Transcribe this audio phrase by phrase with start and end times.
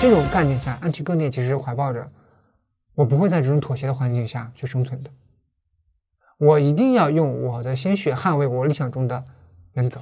[0.00, 2.08] 这种概念下，安提戈涅其实怀抱着
[2.94, 5.10] 我不会在这种妥协的环境下去生存的，
[6.38, 9.24] 我一定要用我的鲜血捍卫我理想中的
[9.72, 10.00] 原则。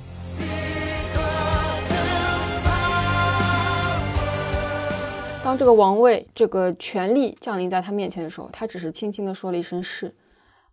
[5.42, 10.14] 当这个王位、这个权力降临在他面前的时候，他只是轻轻地说了一声“是”，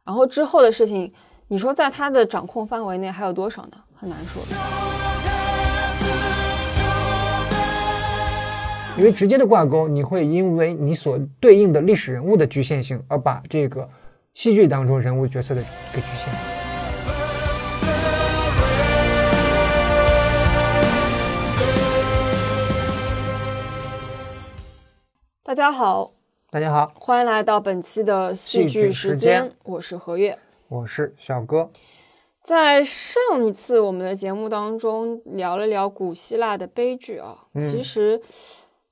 [0.04, 1.14] 然后之后的事情，
[1.48, 3.78] 你说在他的掌控范围内还有多少呢？
[3.96, 4.42] 很难说。
[8.96, 13.90] 因为直接的挂钩，你会因为你所对应的历史人物的局限性，而把这个
[14.36, 16.32] 戏剧当中人物角色的给局限。
[25.42, 26.12] 大家好，
[26.52, 30.38] 大家好，欢迎来到本期的戏剧时间，我是何月，
[30.68, 31.72] 我是小哥。
[32.44, 38.22] 在上一次我们的节目当中聊了聊古希腊的悲剧啊，其实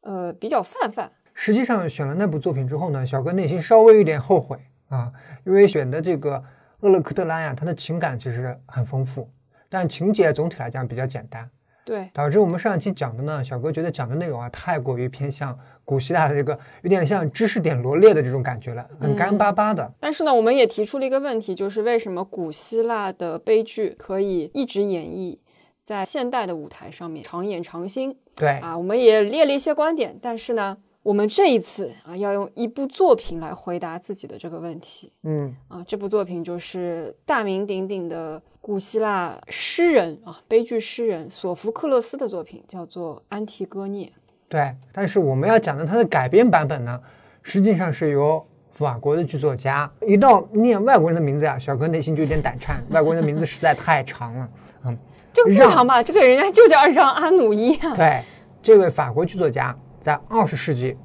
[0.02, 1.12] 呃比较泛泛。
[1.34, 4.58] 实际上选了那部作品之后呢，小哥内心稍微有点后悔
[4.90, 5.12] 啊，
[5.46, 6.44] 因为选的这个
[6.82, 9.30] 厄勒克特拉呀，他的情感其实很丰富，
[9.70, 11.50] 但情节总体来讲比较简单。
[11.84, 19.92] 对，导致我们上一期讲的呢，小哥觉得讲的内容啊太过于偏向古希腊的这个，有点像知识点罗列的这种感觉了，很干巴巴的。
[20.00, 25.40] 但是呢，我们也提出了一个问题，就是为什么古希腊的悲剧可以一直演绎
[25.84, 28.16] 在现代的舞台上面，常演常新？
[28.36, 35.12] 对啊，我们也列了一些观点，但是呢，我们这一次啊，要用一部作品来回答自己的这个问题。
[35.24, 44.06] 嗯啊，这部作品就是大名鼎鼎的古希腊诗人啊，悲剧诗人索福克勒斯的作品，叫做《安提戈涅》。
[44.48, 47.02] 对，但是我们要讲的它的改编版本呢，
[47.42, 49.92] 实际上是由法国的剧作家。
[50.08, 54.50] 一到念外国人的名字呀，小哥内心就有点胆颤，外国人的名字实在太长了。
[54.86, 54.98] 嗯，
[55.34, 56.02] 这个不长吧？
[56.04, 57.94] 这个人家就叫让阿努伊啊。
[57.96, 58.22] 对，
[58.62, 60.98] 这位法国剧作家在二十世纪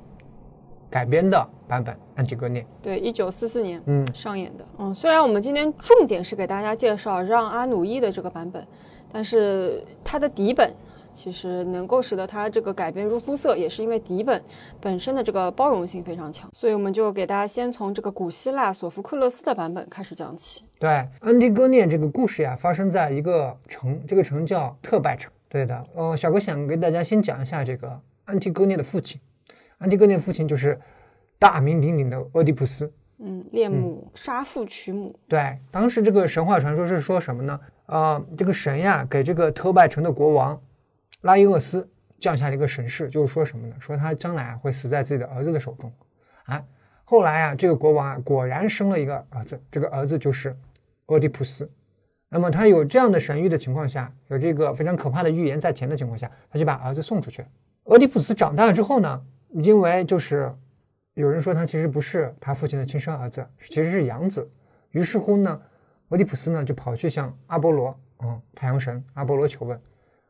[0.91, 2.63] 改编的版本《安提戈涅》。
[2.83, 4.65] 对，一九四四年嗯上演的。
[4.79, 8.67] 嗯，虽然我们今天重点是给大家介绍让阿努伊的这个版本，
[9.13, 10.73] 但是它的底本
[11.17, 14.41] 其实能够使得它这个改变入肤色，也是因为底本
[14.81, 16.49] 本身的这个包容性非常强。
[16.53, 20.65] 所以我们就给大家先从这个古希腊索福克勒斯的版本开始讲起。
[20.79, 25.33] 对，安提戈涅这个故事呀，发生在一个城，这个城叫特拜城。
[25.49, 29.19] 对的，呃，小哥想给大家先讲一下这个安提戈涅的父亲。
[29.79, 30.79] 安提戈涅父亲就是
[31.39, 32.93] 大名鼎鼎的俄狄浦斯。
[33.19, 35.19] 嗯，恋母杀父娶母。
[35.27, 37.59] 对，当时这个神话传说是说什么呢？
[37.87, 40.61] 呃，这个神呀，给这个特拜城的国王
[41.27, 41.87] 拉伊厄斯
[42.19, 43.77] 降下了一个神誓，就是说什么呢？
[43.79, 45.93] 说他将来会死在自己的儿子的手中。
[46.45, 46.65] 啊，
[47.05, 50.57] 后来啊，这个国王啊果然生了一个儿子，这个儿子就是
[51.07, 51.71] 俄狄浦斯。
[52.29, 57.45] 那么他有这样的神谕的情况下，有这个非常可怕的预言在前的情况下，他就把儿子送出去。
[57.85, 60.53] 俄狄浦斯长大了之后呢，因为就是
[61.15, 64.49] 有人说他其实不是他父亲的亲生儿子，其实是养子。
[64.91, 65.61] 于是乎呢，
[66.09, 69.81] 俄狄浦斯呢就跑去向阿波罗，嗯，太阳神阿波罗求问。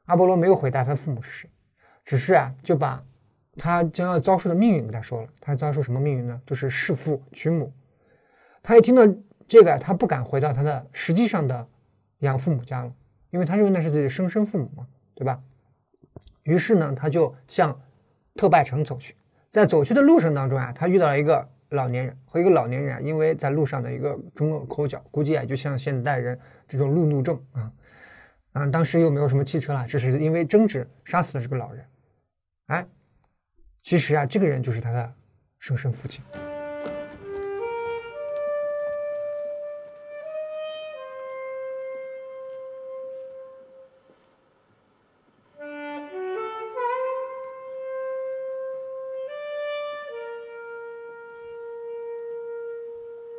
[0.06, 1.50] 阿波罗没有回答他父母是谁，
[2.05, 3.03] 只是啊就把
[3.56, 5.28] 他将要遭受的命运给他说了。
[5.41, 6.41] 他遭受什么命运呢？
[6.47, 7.72] 就是弑父娶母。
[8.62, 9.03] 他一听到
[9.47, 11.67] 这个，他不敢回到他的实际上的
[12.19, 12.93] 养父母家了，
[13.31, 15.41] 因为他认为那是自己的生身父母嘛，对吧？
[16.43, 17.81] 于是呢，他就向
[18.34, 19.15] 特拜城走去。
[19.50, 26.38] 在走去的路程当中啊，他遇到了一个老年人和一个老年人啊，因为在路上的一个中耳口角，估计啊就像现代人
[26.69, 27.73] 这种路怒症啊，
[28.56, 31.84] 啊，当时又没有什么汽车了，只是因为争执杀死了这个老人。
[32.69, 32.87] 哎，
[33.83, 35.15] 其实啊，这个人就是他的
[35.59, 36.25] 生身父亲。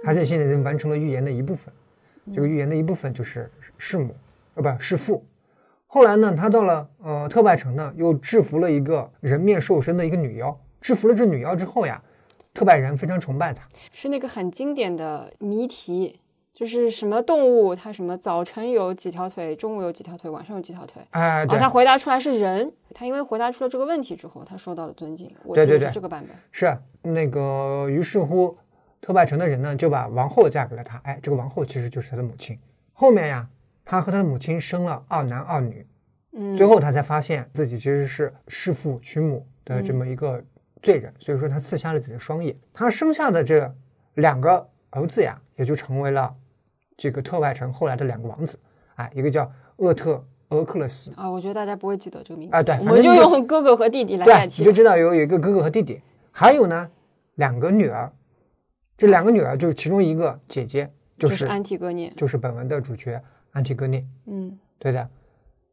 [0.04, 1.74] 他在现在已经完成了预言的一部分，
[2.32, 4.16] 这个预言的一部分就是弑母，
[4.58, 5.26] 呃，不是父。
[5.86, 10.60] 后来呢，他到了呃特拜城呢，又制服了一个人面兽身的一个女妖。
[10.82, 12.02] 制服了这女妖之后呀，
[12.54, 13.68] 特拜人非常崇拜她。
[13.92, 16.20] 是那个很经典的谜题，
[16.54, 21.02] 就是什么动物它什么早晨有几条腿，中午有几条腿，晚上有几条腿。
[21.12, 25.30] 哎，啊，对，他回答出来是人，他因为回答出了这个问题之后，他受到了尊敬。
[25.44, 26.36] 我记得是这个版本。
[26.52, 28.56] 是那个，于是乎，
[29.02, 31.00] 特拜城的人呢就把王后嫁给了他。
[31.04, 32.58] 哎，这个王后其实就是他的母亲。
[32.94, 33.48] 后面呀，
[33.90, 35.88] 他和他的母亲生了二男二女，
[36.34, 40.44] 嗯，最后他才发现自己其实是弑父娶母的这么一个
[40.82, 42.54] 罪人，所以说他刺瞎了自己的双眼。
[42.74, 43.74] 他生下的这
[44.16, 46.36] 两个儿子呀，也就成为了
[46.98, 48.60] 这个特外城后来的两个王子，
[48.96, 51.14] 哎，一个叫厄特俄克勒斯。
[51.16, 54.74] 啊，我觉得大家不会记得这个名字啊对我们就用哥哥和弟弟来，代替你就。
[54.74, 56.92] 知道有有一个哥哥和弟弟，还有呢
[57.36, 58.12] 两个女儿，
[58.98, 65.08] 这两个女儿就是其中一个姐姐，就就是安提戈涅，就是本文的主角安提戈涅，嗯，对的。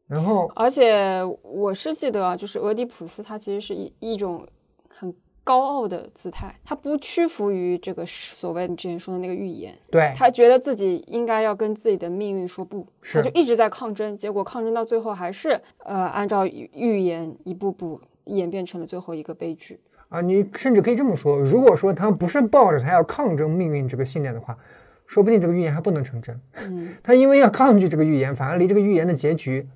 [0.07, 4.47] 然后而且我是记得啊，就是俄狄浦斯他其实是一一种
[4.89, 5.13] 很
[5.43, 10.13] 高傲的姿态，他不屈服于这个所谓你之前说的那个预言，对。
[10.15, 13.19] 他觉得自己应该要跟自己的命运说不，是。
[13.19, 19.81] 他就一直在抗争，结果抗争到最后还是呃按照预预言一步步演变成了最后一个悲剧。
[20.11, 24.57] 啊，你甚至可以这么说，如果说他不是抱着他要抗争命运这个信念的话，
[25.07, 26.41] 说不定这个预言还不能成真。
[26.57, 29.69] 嗯， 他因为要抗拒这个预言，反而离这个预言的结局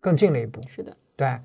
[0.00, 0.60] 更近了一步。
[0.68, 1.38] 是的，对，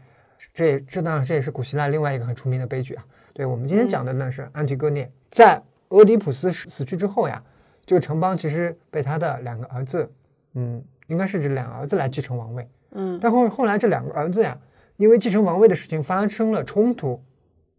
[0.53, 3.05] 这也这当然这也是古希腊另外一个很出名的悲剧啊。
[3.33, 7.41] 对我们今天讲的呢是安提戈涅，在俄狄浦斯死死去之后呀，
[7.85, 10.11] 这个城邦其实被他的两个儿子，
[10.55, 12.67] 嗯，应该是指两个儿子来继承王位。
[12.91, 14.57] 嗯但后后来这两个儿子呀，
[14.97, 17.23] 因为继承王位的事情发生了冲突，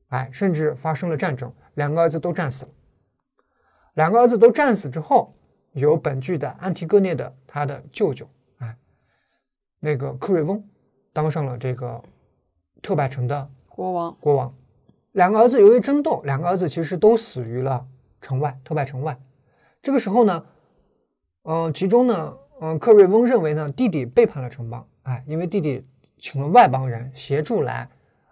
[0.09, 2.71] 哎，甚至发生了战争，两个儿子都战死了。
[3.95, 5.35] 两个儿子都战死之后，
[5.73, 8.29] 由本剧的安提戈涅的他的舅舅，
[8.59, 8.77] 哎，
[9.79, 10.63] 那个克瑞翁，
[11.13, 12.03] 当上了这个
[12.83, 14.55] 特拜城的国王，国王。
[15.13, 17.87] 两个儿子由于争斗，两个儿子其实都死于了
[18.21, 19.19] 城外，特拜城外。
[19.83, 20.47] 这个时候呢，
[21.43, 25.85] 呃，其中呢，嗯、克瑞翁认为呢，弟弟背叛了城邦，哎，因为弟弟
[26.19, 27.89] 请了外邦人协助来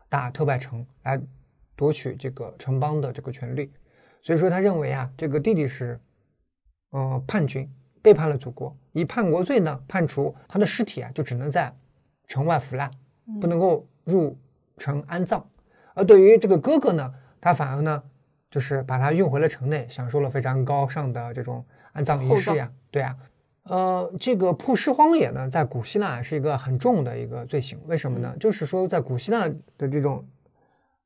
[0.09, 1.21] 打特拜城，来
[1.75, 3.73] 夺取这个城邦的这个权利，
[4.23, 5.99] 所以说他认为啊，这个弟弟是，
[6.91, 7.71] 呃，叛军，
[8.01, 11.75] 背叛了祖国，以叛国罪呢判处他的尸体啊，就只能在
[12.27, 12.91] 城外腐烂，
[13.41, 14.39] 不能够入
[14.77, 15.45] 城安葬。
[15.95, 18.03] 而对于这个哥哥呢，他反而呢，
[18.51, 22.71] 就是把他运回了城内，享受了非常高尚的这种安葬仪式呀。
[22.91, 23.17] 对啊，
[23.65, 27.79] 呃，这个曝尸荒野呢，在古希腊是一个很重的一个罪行。
[27.87, 28.35] 为什么呢？
[28.41, 29.47] 就是说，在古希腊
[29.77, 30.25] 的这种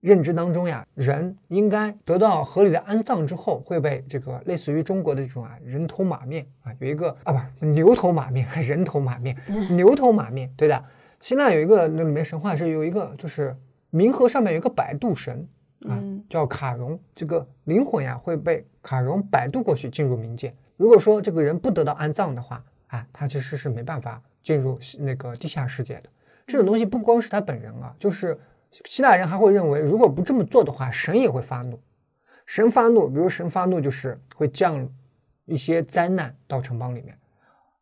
[0.02, 9.36] 认知当中呀，人应该得到合理的安葬之后，会被这个类似于中国的这种啊人头马面啊，有一个啊不牛头马面，人头马面，
[9.70, 10.84] 牛头马面，对的。
[11.20, 13.56] 希腊有一个那里面神话是有一个就是
[13.92, 15.48] 冥河上面有一个摆渡神
[15.82, 20.52] 啊，嗯叫卡戎，这个灵魂呀会被卡戎摆渡过去进入冥界。
[20.76, 26.10] 如果说这个人不得到安葬的话，啊，他其实是没办法进入那个地下世界的。
[26.44, 28.36] 这种东西不光是他本人啊，就是
[28.86, 31.80] 希腊人还会认为，如果不这么做的话，神也会发怒。
[32.46, 34.88] 神发怒，比如神发怒就是会降
[35.44, 37.16] 一些灾难到城邦里面。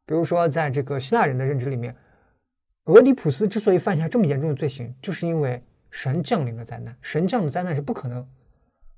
[0.04, 1.96] 比如说，在这个希腊人的认知里面，
[2.84, 6.96] 俄狄浦斯之所以犯下这么严重的罪行，就是因为神降临了灾难。
[7.00, 8.26] 神降的灾难是不可能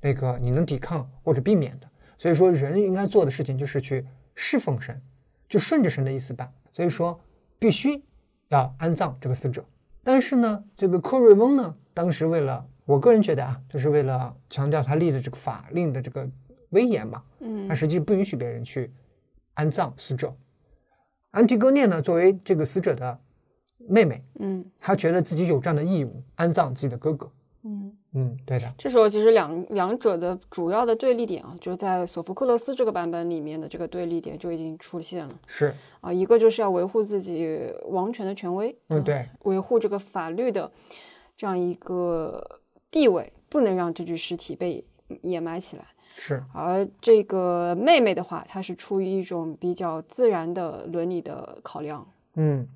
[0.00, 1.88] 那个你能抵抗或者避免的。
[2.18, 5.00] 所以说，人应该做的事情就是去侍奉神，
[5.48, 6.50] 就顺着神的意思办。
[6.70, 7.20] 所以说，
[7.58, 8.02] 必须
[8.48, 9.64] 要安葬这个死者。
[10.02, 16.28] 但是呢，这个克瑞翁呢，当时为了，我个人觉得啊，就是为了强调他立的这个法令的这个
[16.70, 18.90] 威严嘛，嗯他实际不允许别人去
[19.54, 20.34] 安葬死者。
[21.30, 23.18] 安提戈涅呢，作为这个死者的
[23.78, 27.30] 妹妹，嗯她觉得自己有这样的义务安葬自己的哥哥。
[27.64, 27.96] 嗯。
[28.14, 40.70] 嗯，对的，这时候其实两两者的主要的对立点啊，就在索福克勒斯这个版本里面的这个对立点就已经出现了是，啊，一个就是要维护自己王权的权威，嗯，对，维护这个法律的
[41.36, 42.60] 这样一个
[42.90, 44.84] 地位，不能让这具尸体被
[45.22, 45.84] 掩埋起来。
[46.14, 52.68] 是，而这个妹妹的话，她是出于一种比较自然的伦理的考量，嗯，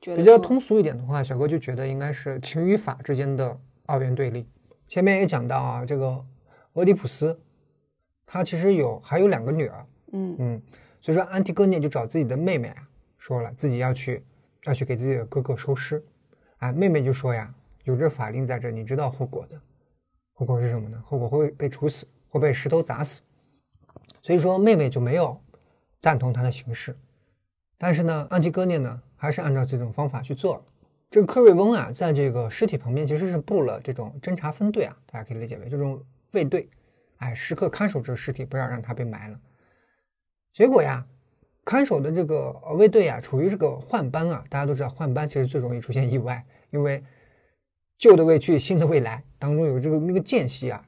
[0.00, 4.44] 觉得比较通俗一点的话，小哥就觉得应该是情与法之间的二元对立。
[4.88, 6.24] 前面也讲到啊，这个
[6.72, 7.38] 俄狄浦斯，
[8.26, 10.62] 他其实有还有两个女儿，嗯嗯，
[11.00, 12.88] 所以说安提戈涅就找自己的妹妹啊，
[13.18, 14.24] 说了自己要去
[14.64, 16.04] 要去给自己的哥哥收尸，
[16.58, 19.60] 啊，妹妹就说呀，有这法令在这，你知道后果的，
[20.32, 21.02] 后果是什么呢？
[21.06, 23.22] 后果会被处死，会被石头砸死。
[24.22, 25.40] 所以说妹妹就没有
[25.98, 26.96] 赞同他的行事，
[27.78, 30.64] 但是呢，安提戈涅呢还是按照这种方法去做了。
[31.10, 36.00] 这个科瑞翁啊，在这个尸体旁边其实是布了这种侦察分队啊，大家可以理解为这种
[36.32, 36.68] 卫队，
[37.16, 39.40] 哎，时刻看守这个尸体，不要让它被埋了。
[40.52, 41.04] 结果呀，
[41.64, 47.02] 看守的这个卫队啊，处于这个换班啊，大家都知道换班其实最容易出现意外，因为
[48.00, 50.82] 旧的未去，新的未来，当中有这个那个间隙啊，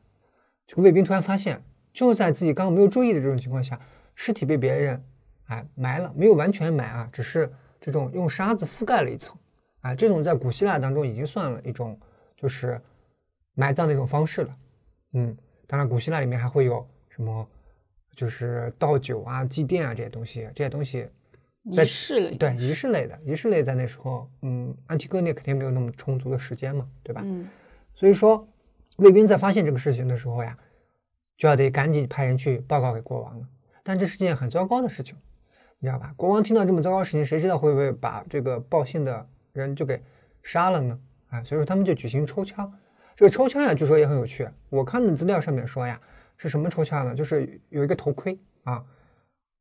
[0.67, 3.79] 这个卫兵突然发现，就在自己刚刚没有注意的这种情况下，
[4.15, 5.05] 尸体被别人
[5.45, 9.37] 哎埋了，没有完全埋啊，只是这种用沙子覆盖了一层
[9.83, 12.01] 啊，这种在古希腊当中已经算了一种
[12.35, 12.81] 就是
[13.53, 14.57] 埋葬的一种方式了。
[15.13, 17.47] 嗯，当然古希腊里面还会有什么，
[18.17, 21.07] 就是倒酒啊、祭奠啊这些东西，这些东西
[21.65, 27.23] 仪式类，对仪式类的，仪式类在那时候，嗯，安提戈涅肯定没有那么充足的时间嘛，对吧？
[27.25, 27.49] 嗯
[27.95, 28.49] 所以说，
[28.97, 30.57] 卫兵在发现这个事情的时候呀，
[31.37, 33.47] 就要得赶紧派人去报告给国王了。
[33.83, 35.17] 但这是件很糟糕的事情，
[35.79, 36.13] 你知道吧？
[36.17, 40.03] 国王听到这么糟糕的事情，谁知道会不会把这个报信的人就给
[40.43, 40.99] 杀了呢？
[41.29, 42.57] 啊，所以说他们就举行抽签。
[43.15, 44.49] 这个抽签呀，据说也很有趣。
[44.71, 46.01] 我看的资料上面说呀，
[46.39, 47.15] 是什么抽签呢？
[47.15, 48.85] 就是有一个头盔啊，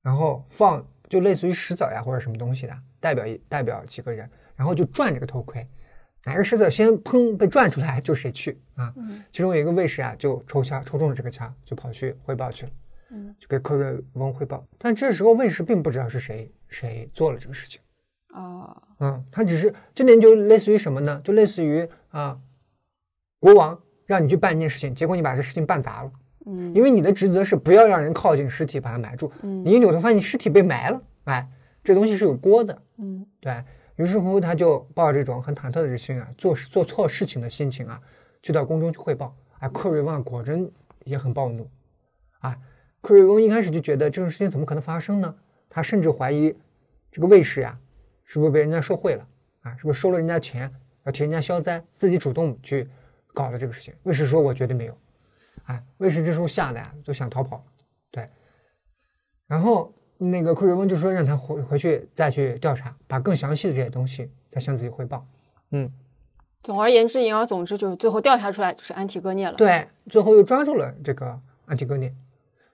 [0.01, 5.67] 然后放就类似于石子呀或者什么东西的，代表一代表几个人，然后就转这个头盔。
[6.23, 8.93] 哪个石子先砰被转出来，就谁去啊？
[8.95, 12.71] 嗯其中有一个卫士啊，就抽签抽中了这个签，就跑去汇报去了，
[13.09, 14.65] 嗯就给克瑞翁汇报。
[14.77, 17.81] 但这时候卫士并不知道是谁谁做了这个事情，
[18.33, 21.19] 啊嗯，他只是这点就类似于什么呢？
[21.23, 22.39] 就类似于啊，
[23.39, 26.11] 国王让你去办一件事情，结果你把这事情办砸了，
[26.45, 31.47] 嗯因为你的职责是不要让人靠近尸体把它埋住，嗯你一扭头发现你尸体被埋了，哎，
[31.83, 33.63] 这东西是有锅的，嗯对
[33.97, 38.01] 于是乎，他就抱着这种很忐忑的心啊，做事做错事情的心情啊，
[38.41, 39.35] 就到宫中去汇报。
[39.59, 40.71] 哎，克瑞翁啊果真
[41.03, 41.69] 也很暴怒，
[42.39, 42.57] 啊，
[43.01, 45.35] 克瑞翁一开始就觉得这种事情怎么可能发生呢？
[45.69, 46.55] 他甚至怀疑
[47.11, 47.77] 这个卫士呀，
[48.23, 49.27] 是不是被人家受贿了
[49.61, 49.75] 啊？
[49.77, 52.89] 是不是收了人家钱要替人家消灾，自己主动去
[53.33, 53.93] 搞了这个事情？
[54.03, 54.97] 卫士说：“我绝对没有。”
[55.63, 57.63] 哎，卫士这时候吓得呀，就想逃跑。
[58.09, 58.29] 对，
[59.47, 65.25] 然后那个克瑞翁就说让他回回去再去调查，把更详细的这些东西再向自己汇报。
[65.71, 65.91] 嗯，
[66.61, 69.55] 总而言之，言而总之，就是最后调查出来就是安提戈涅了。
[69.55, 72.13] 对，最后又抓住了这个安提戈涅。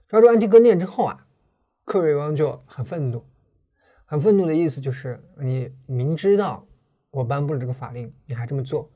[0.07, 1.27] 抓住安提戈涅之后啊，
[1.85, 3.23] 克瑞翁就很愤怒，
[4.05, 6.65] 很愤怒的意思就是你明知道
[7.11, 8.89] 我颁布了这个法令，你还这么做，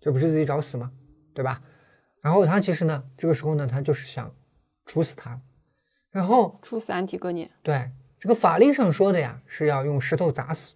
[0.00, 0.92] 这不是自己找死吗？
[1.34, 1.62] 对吧？
[2.20, 4.34] 然后他其实呢，这个时候呢，他就是想
[4.86, 5.40] 处死他。
[6.10, 7.50] 然后处死安提戈涅。
[7.62, 10.74] 对，这个法令上说的呀，是要用石头砸死。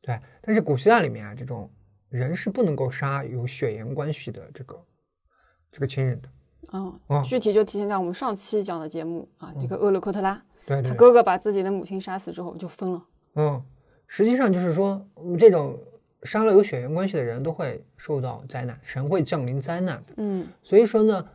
[0.00, 1.70] 对，但是古希腊里面啊，这种
[2.08, 4.80] 人是不能够杀有血缘关系的这个
[5.70, 6.28] 这个亲人的。
[6.70, 13.04] 哦，哦具体就体现在我们上期讲的节目啊，这个厄勒克特拉，他对对对，哥哥把自己的母亲杀死之后就分了。
[13.34, 13.62] 嗯，
[14.06, 15.78] 实际上就是说，嗯这种
[16.24, 20.14] 杀了有血缘关系的人都会受到灾难，神会降临灾难的。
[20.16, 21.28] 嗯所以说呢，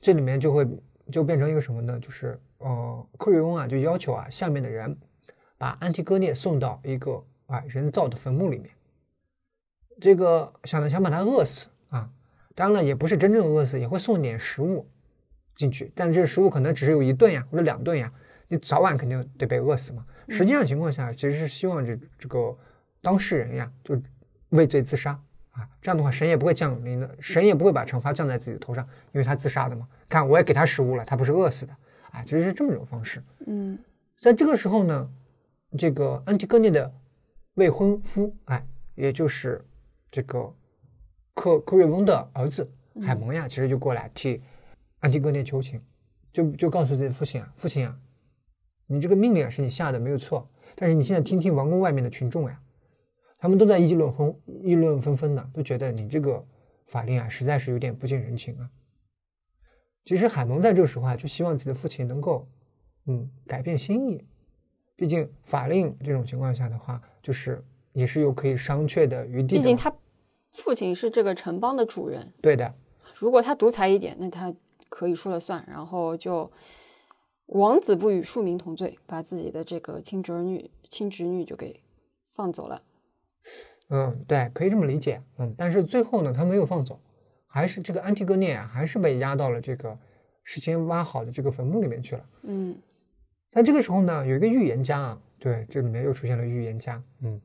[0.00, 0.66] 这里面就会
[1.10, 1.98] 就变成一个什么呢？
[2.00, 4.96] 就是呃，克瑞翁啊，就要求啊下面的人
[5.56, 8.70] 把安提戈涅送到一个啊人造的坟墓里面，
[10.00, 12.08] 这个想着想把他饿死啊，
[12.54, 14.86] 当然了，也不是真正饿死，也会送点食物
[15.54, 18.12] 进去，但这食物可能只是有一顿呀或者两顿呀，
[18.46, 20.04] 你早晚肯定得被饿死嘛。
[20.28, 22.56] 实际上情况下，其实是希望这这个
[23.00, 24.00] 当事人呀就
[24.50, 25.12] 畏罪自杀。
[25.50, 29.88] 啊，这样的话神也不会降临的，神也不会把惩罚降在自己的头上，因为他自杀的嘛。
[30.08, 31.76] 看我也给他食物了，他不是饿死的。
[32.12, 33.22] 啊，其实是这么一种方式。
[33.46, 33.78] 嗯。
[34.16, 35.10] 在这个时候呢，
[35.78, 36.92] 这个安提戈涅的
[37.54, 39.64] 未婚夫，哎，也就是
[40.10, 40.52] 这个
[41.34, 42.68] 克克瑞翁的儿子
[43.00, 44.42] 海蒙呀，其实就过来替
[44.98, 45.80] 安提戈涅求情，
[46.32, 47.96] 就就告诉自己父亲啊，父亲啊，
[48.86, 52.60] 你这个命令啊是你下的没有错，但是你现在听听王宫外面的群众呀，
[53.38, 56.44] 他们都在议论纷议论纷纷的，都觉得你这个
[56.86, 58.68] 法令啊实在是有点不近人情啊。
[60.04, 62.48] 其实海蒙在这个时候啊，就希望自己的父亲能够
[63.06, 64.26] 嗯，改变心意。
[64.96, 69.62] 毕竟法令这种情况下的话，就是也是有可以商榷的余地的。
[69.62, 69.94] 毕竟他
[70.52, 72.74] 父亲是这个城邦的主人，对的，
[73.14, 74.52] 如果他独裁一点，那他
[74.88, 76.50] 可以说了算，然后就
[77.46, 81.80] 王子不与庶民同罪，把自己的这个亲侄女、亲侄女就给
[82.28, 82.82] 放走了。
[83.90, 85.22] 嗯，对，可以这么理解。
[85.38, 87.00] 嗯，但是最后呢，他没有放走，
[87.46, 89.98] 还是这个安提戈涅啊，还是被押到了这个
[90.44, 92.24] 事先挖好的这个坟墓里面去了。
[92.42, 92.76] 嗯
[93.50, 97.40] 在这个时候呢，有一个预言家啊，对，这里面又出现了预言家，嗯，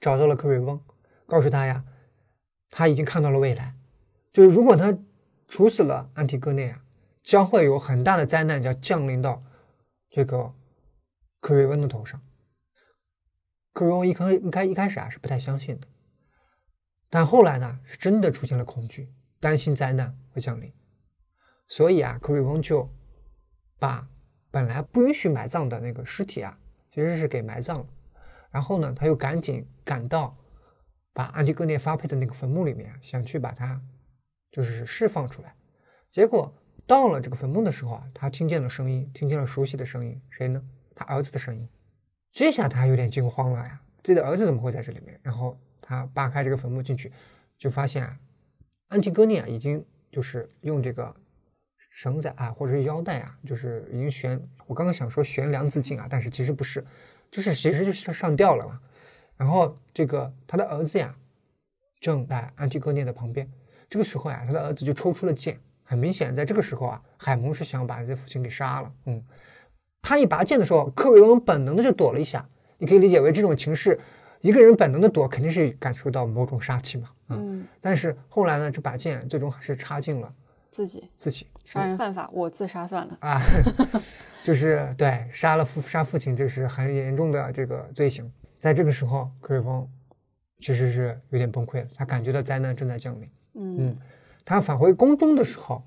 [0.00, 0.80] 找到了克瑞翁，
[1.26, 1.84] 告诉他呀，
[2.70, 3.74] 他已经看到了未来，
[4.32, 4.96] 就是如果他
[5.46, 6.82] 处死了安提戈涅啊，
[7.22, 9.38] 将会有很大的灾难要降临到
[10.08, 10.54] 这个
[11.40, 12.18] 克瑞翁的头上。
[13.78, 15.86] 克瑞翁一开一开一开始啊是不太相信的，
[17.08, 19.08] 但后来呢，是真的出现了恐惧，
[19.38, 20.72] 担心灾难会降临，
[21.68, 22.92] 所以啊，克瑞翁就
[23.78, 24.08] 把
[24.50, 26.58] 本来不允许埋葬的那个尸体啊，
[26.90, 27.86] 其实是给埋葬了。
[28.50, 30.36] 然后呢，他又赶紧赶到
[31.12, 33.80] 把安提戈涅发配的那个坟墓里面，想去把它
[34.50, 35.54] 就是释放出来。
[36.10, 36.52] 结果
[36.84, 40.60] 到了这个坟墓的时候啊，他听见了声音，听见了熟悉的声音，谁呢？
[40.96, 41.68] 他儿子的声音。
[42.38, 45.18] 这下他有点惊慌了呀，自己的儿子怎么会在这里面？
[45.24, 47.12] 然后他扒开这个坟墓进去，
[47.58, 48.16] 就发现啊，
[48.90, 51.12] 安提戈涅啊已经就是用这个
[51.90, 54.40] 绳子啊，或者是腰带啊，就是已经悬。
[54.68, 56.86] 我刚刚想说悬梁自尽啊，但是其实不是，
[57.28, 58.80] 就是其实就是上吊了嘛。
[59.36, 61.12] 然后这个他的儿子呀，
[61.98, 63.50] 正在安提戈涅的旁边。
[63.90, 65.58] 这个时候呀，他的儿子就抽出了剑。
[65.82, 68.92] 很明显，在这个时候啊，海蒙是想把自己父亲给杀了。
[69.06, 69.24] 嗯，
[70.02, 72.48] 他一拔剑的时候，克瑞翁本能的就躲了一下。
[72.78, 73.98] 你可以理解为这种情势，
[74.40, 77.08] 一个人本能的躲，肯定是感受到某种杀气嘛。
[77.28, 80.32] 嗯，但是后来呢，这把剑最终还是插进了
[80.70, 81.10] 自己。
[81.16, 83.40] 自己杀人犯法，我自杀算了啊。
[84.44, 88.30] 就是对杀了父杀父亲，这是很严重的这个罪行。
[88.58, 89.86] 在这个时候，克瑞翁
[90.60, 93.30] 其实是有点崩溃了，他感觉到灾难正在降临。
[93.54, 93.96] 嗯。
[94.44, 95.82] 他返回宫中的时候，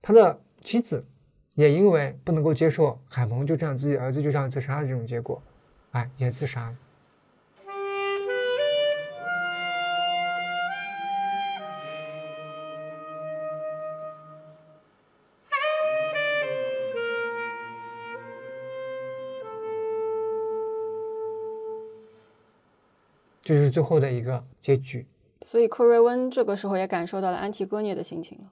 [0.00, 1.04] 他的妻子
[1.54, 5.42] 也因为不能够接受海蒙就这样自己儿子就这样自杀的这种结果，
[5.90, 6.76] 哎，也自杀了。
[23.44, 25.04] 这是最后的一个结局。
[25.42, 28.44] 所以克瑞温这个时候也感受到了安提戈涅的心情了，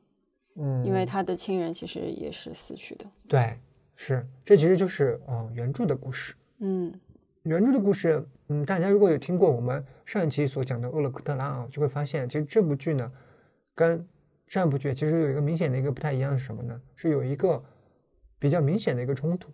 [0.61, 3.07] 嗯，因为他的亲人其实也是死去的。
[3.26, 3.59] 对，
[3.97, 6.35] 是，这其实就是嗯原著的故事。
[6.59, 6.93] 嗯，
[7.43, 13.11] 原著的故事，嗯，大家如果有听过我们上一期所讲的《厄勒克特拉》啊，就会发现，其实这部剧呢，
[13.75, 14.07] 跟
[14.47, 16.79] 上一部剧其实有一个明显的一个不太一样是什么呢？
[16.95, 17.62] 是有一个
[18.38, 19.50] 比较明显的一个冲突。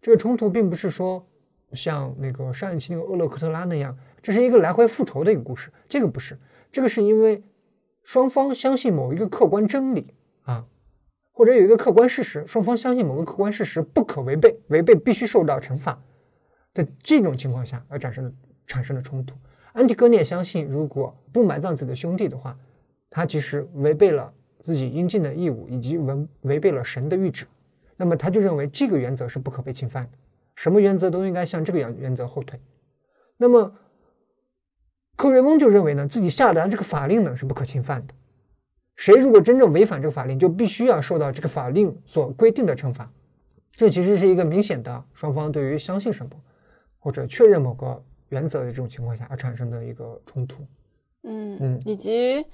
[0.00, 1.26] 这个冲突并不是说
[1.72, 6.38] 像那个上一期那个《厄勒克特拉》那样，这是一个来回复仇的一个故事，这个不是。
[6.72, 7.42] 这个是因为
[8.02, 10.15] 双方相信某一个客观真理啊，
[11.36, 16.02] 或者有一个客观事实，双方相信某个客观事实不可违背，违背必须受到惩罚
[16.72, 18.32] 的这种情况下而产生的
[18.66, 19.34] 产生的冲突。
[19.74, 22.58] 安提戈涅相信，如果不埋葬自己的兄弟的话，
[23.10, 27.44] 他其实违背了自己应尽的义务，以及违违背了神的谕旨。
[27.98, 30.12] 那么他就认为这个原则是不可被侵犯的，
[30.54, 32.58] 什么原则都应该向这个原原则后退。
[33.36, 33.72] 那么。
[35.18, 38.12] 克瑞翁就认为呢，自己下达这个法令呢是不可侵犯的。
[38.96, 43.10] 谁如果真正违反这个法令，就必须要受到这个法令所规定的惩罚。
[43.72, 46.32] 这其实是一个明显的双方对于相信什么
[46.98, 50.64] 或者确认某个原则的这种情况下而产生的一个冲突。
[51.24, 52.44] 嗯嗯，以及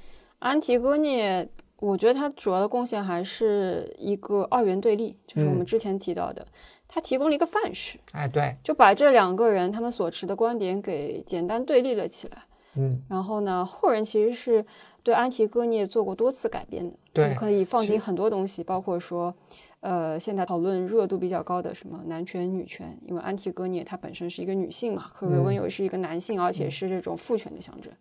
[0.40, 6.44] 安提戈涅，我觉得他主要的贡献还是一个二元对立，就是我们之前提到的。
[6.88, 12.38] 他提供了一个范式，哎，对，就把这两个人他们所持的观点给简单对立了起来。
[12.74, 14.64] 嗯，然后呢，后人其实是
[15.02, 19.34] 对安提戈涅做过多次改编的，对，可以放进很多东西，包括说，
[19.80, 27.92] 呃，现在讨论热度比较高的什么男权、女权，因为安提戈涅她本身是一个女性嘛，克瑞温又是一个男性，而且是这种父权的象征，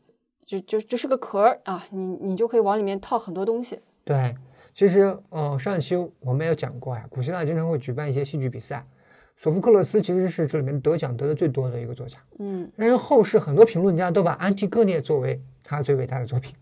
[0.45, 3.79] 就就就是个壳儿啊，你你就可以往里面套很多东西。
[4.03, 4.35] 对。
[4.73, 8.87] 其实，呃，上一期我们也有讲过呀，古希腊经常会举办一些戏剧比赛。
[9.35, 16.55] 索福克勒斯其实是这里面得奖得的最多的一个作家，嗯，但是后世很多评论家都把《安提戈涅》作为他最伟大的作品。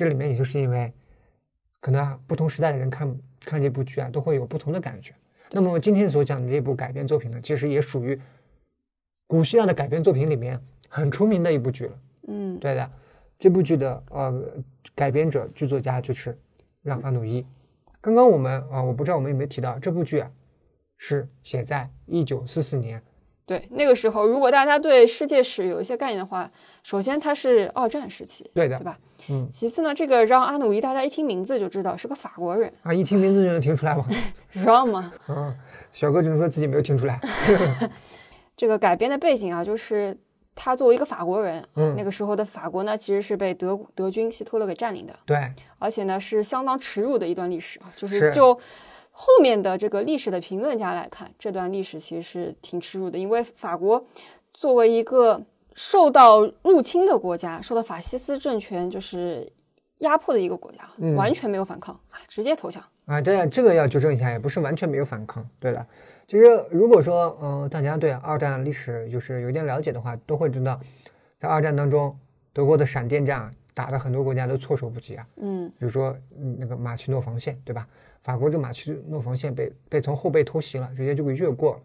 [0.00, 0.90] 这里面也就是因为，
[1.78, 5.12] 可能不同时代的人看看这部剧啊，都会有不同的感觉。
[5.50, 8.18] 那么今天所讲的这部改编作品呢，其实也属于
[9.26, 10.58] 古希腊的改编作品里面
[10.88, 11.98] 很出名的一部剧了。
[12.28, 12.90] 嗯，对的，
[13.38, 14.42] 这部剧的呃
[14.94, 16.34] 改编者、剧作家就是。
[16.82, 17.44] 让阿努伊，
[18.00, 20.30] 刚刚我们啊，我不知道我们有没有提到这部剧啊，
[20.96, 23.02] 是写在一九四四年。
[23.50, 26.48] 对，那个时候，如果大家对世界史有一些概念的话，
[26.84, 28.96] 首先它是二战时期，对的，对吧？
[29.28, 29.48] 嗯。
[29.50, 34.06] 其次呢，这个让阿努伊，大家一听名字就知道是个法国人啊，一听名字就能听出来吗？
[34.54, 35.12] 让吗？
[35.26, 35.52] 嗯，
[35.92, 37.20] 小哥只能说自己没有听出来。
[38.56, 40.16] 这个改编的背景啊，就是。
[40.62, 45.38] 他作为一个法国人，嗯，那个时候的法国呢，其实是被德德军希特勒给占领的，对，
[45.78, 48.58] 而且呢是相当耻辱的一段历史啊，就是就
[49.20, 54.02] 后面的这个历史的评论家来看，这段历史其实是挺耻辱的，因为法国
[54.54, 55.38] 作为一个
[55.74, 59.52] 受到入侵的国家，受到法西斯政权就是
[59.98, 65.86] 压迫的一个国家，完全没有反抗啊，直接投降啊，对，这个要纠正一下，也不是完全没有反抗，对的。
[66.26, 70.80] 其实，如果说，嗯，大家对二战历史就是有点了解的话，都会知道，
[71.36, 72.16] 在二战当中，
[72.54, 75.26] 德国的闪电战打的很多国家都措手不及啊。
[75.42, 76.16] 嗯，比如说
[76.56, 77.86] 那个马奇诺防线，对吧？
[78.22, 81.80] 法国这马奇诺防线被被从后背偷袭了，直接就给越过了。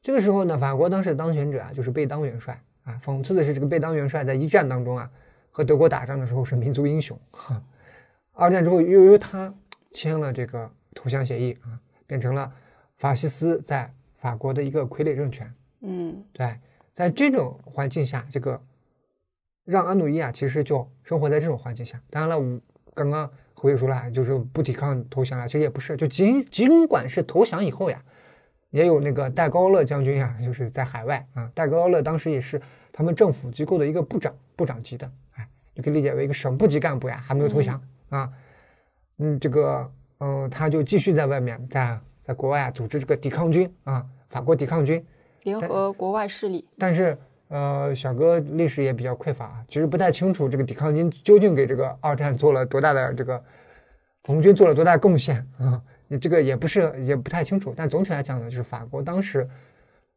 [0.00, 3.00] 这个时候呢，法国当时的当选者啊，就是贝当元帅啊。
[3.04, 5.10] 讽刺的是，这个贝当元帅在一战当中啊，
[5.50, 7.18] 和德国打仗的时候是民族英雄，
[8.32, 9.52] 二战之后又由他
[9.92, 12.52] 签了这个投降协议啊，变成了。
[12.96, 16.58] 法西斯在法国的一个傀儡政权，嗯，对，
[16.92, 18.60] 在这种环境下，这个
[19.64, 22.00] 让安努伊啊，其实就生活在这种环境下。
[22.10, 22.60] 当然了，我
[22.94, 28.00] 刚刚胡也说了，就是不抵抗投降了，其实也不是，就尽尽管是投降以后呀，
[28.70, 31.50] 也有那个戴高乐将军啊，就是在海外啊。
[31.54, 32.60] 戴高乐当时也是
[32.92, 38.30] 他们政府机构的一个部长，部长级的，哎，你可以理解为一个省部级干部呀，还没有投降啊。
[39.18, 39.90] 嗯，这个，
[40.20, 45.04] 嗯，他就继续在外面，在在国外啊组织这个抵抗军啊，法国抵抗军。
[45.42, 47.16] 联合国外势力，但是，
[47.48, 53.42] 呃，小哥历史也比较匮乏啊，其实不太清楚这个抵抗军究竟给这个二战做了多大的这个
[54.24, 57.72] 红军做了多大贡献 啊，你这个也不是也不太清楚。
[57.76, 59.48] 但总体来讲呢，就是法国当时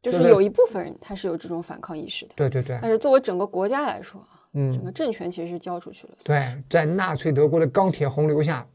[0.01, 8.65] 就是有一部分人他是有这种反抗意识的，对对对，但是作为整个国家来说啊，嗯，整个政权其实是交出去了，对，在纳粹德国的钢铁洪流下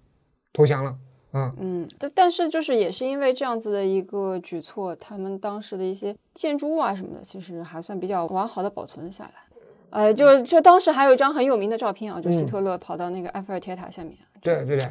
[0.53, 0.97] 投降了。
[1.37, 9.31] 嗯嗯，但但是就是也是因为这样子的一个举措，他们当时的一些建筑物啊什么的，其实还算比较完好的保存了下来。
[9.91, 14.89] 呃，就就当时还有一张很有名的照片啊，就希特勒跑到那个埃菲尔铁塔下面，对对对，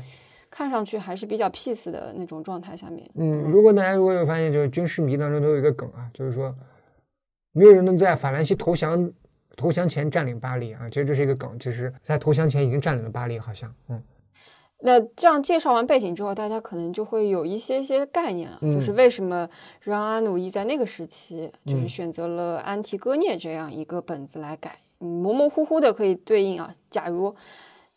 [0.50, 3.08] 看上去还是比较 peace 的那种状态下面。
[3.16, 6.56] 嗯，如果大家如果有发现，就是军事迷当中都有一个梗啊，就是说
[7.52, 9.12] 没有人能在法兰西投降
[9.56, 14.02] 投降前占领巴黎啊，其实这是一个梗，其实在投降前已经占领了巴黎，好像，嗯。
[14.88, 19.50] 那这样介绍完背景之后，大家可能就会有一些些概念了，就是为什么
[19.82, 26.72] 让阿努伊在那个时期就是选择了《安提戈涅》这样一个本子来改，模模糊糊的可以对应啊。
[26.92, 27.36] 假如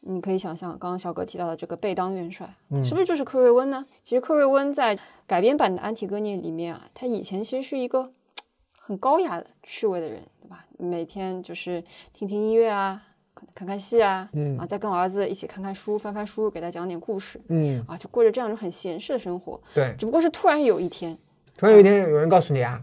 [0.01, 2.49] 你可以想象，刚刚小哥提到的这个贝当元帅，
[2.83, 3.85] 是不是就是克瑞温呢？
[4.03, 8.11] 其实克瑞温在改编版的《安提戈涅》里面啊，他以前其实是一个
[8.79, 10.65] 很高雅的、趣味的人，对吧？
[10.79, 13.03] 每天就是听听音乐啊。
[13.55, 19.61] 看看戏啊，嗯啊，再跟儿子一起看看书，翻翻书，给他讲点故事，嗯啊，就过着这样一种很闲适的生活。
[19.75, 21.17] 对，只不过是突然有一天，
[21.57, 22.81] 突然有一天有人告诉你啊，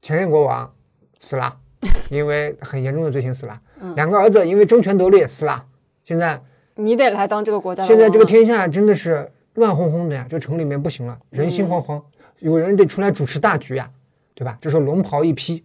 [0.00, 0.72] 前任国王
[1.18, 1.56] 死了，
[2.10, 3.60] 因为很严重的罪行死了，
[3.94, 5.64] 两个儿子因为争权夺利死了，
[6.04, 6.40] 现在
[6.74, 7.84] 你得来当这个国家。
[7.84, 12.02] 现在这个天下真的是乱哄哄的呀，这城里面不行了，人心惶惶，
[12.40, 13.90] 有人得出来主持大局呀，
[14.34, 14.58] 对吧？
[14.60, 15.64] 这时候龙袍一披，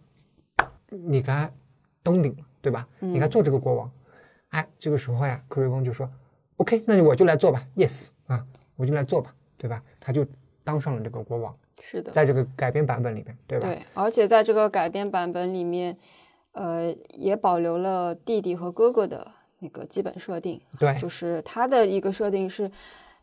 [0.90, 1.52] 你该
[2.02, 2.88] 登顶了，对吧？
[3.00, 3.92] 你该做这个国王。
[4.52, 6.10] 哎，这个时候呀，克瑞翁就说
[6.58, 8.46] ：“OK，那我就来做吧，Yes 啊，
[8.78, 10.26] 我就来做吧，对吧？”他就
[10.64, 11.56] 当上了这个国王。
[11.82, 13.68] 是的，在这个改编版本里面，对吧？
[13.68, 15.98] 对，而且在这个改编版本里面，
[16.52, 19.26] 呃，也保留了弟弟和哥哥的
[19.60, 20.62] 那个基本设定。
[20.78, 22.70] 对，就是他的一个设定是，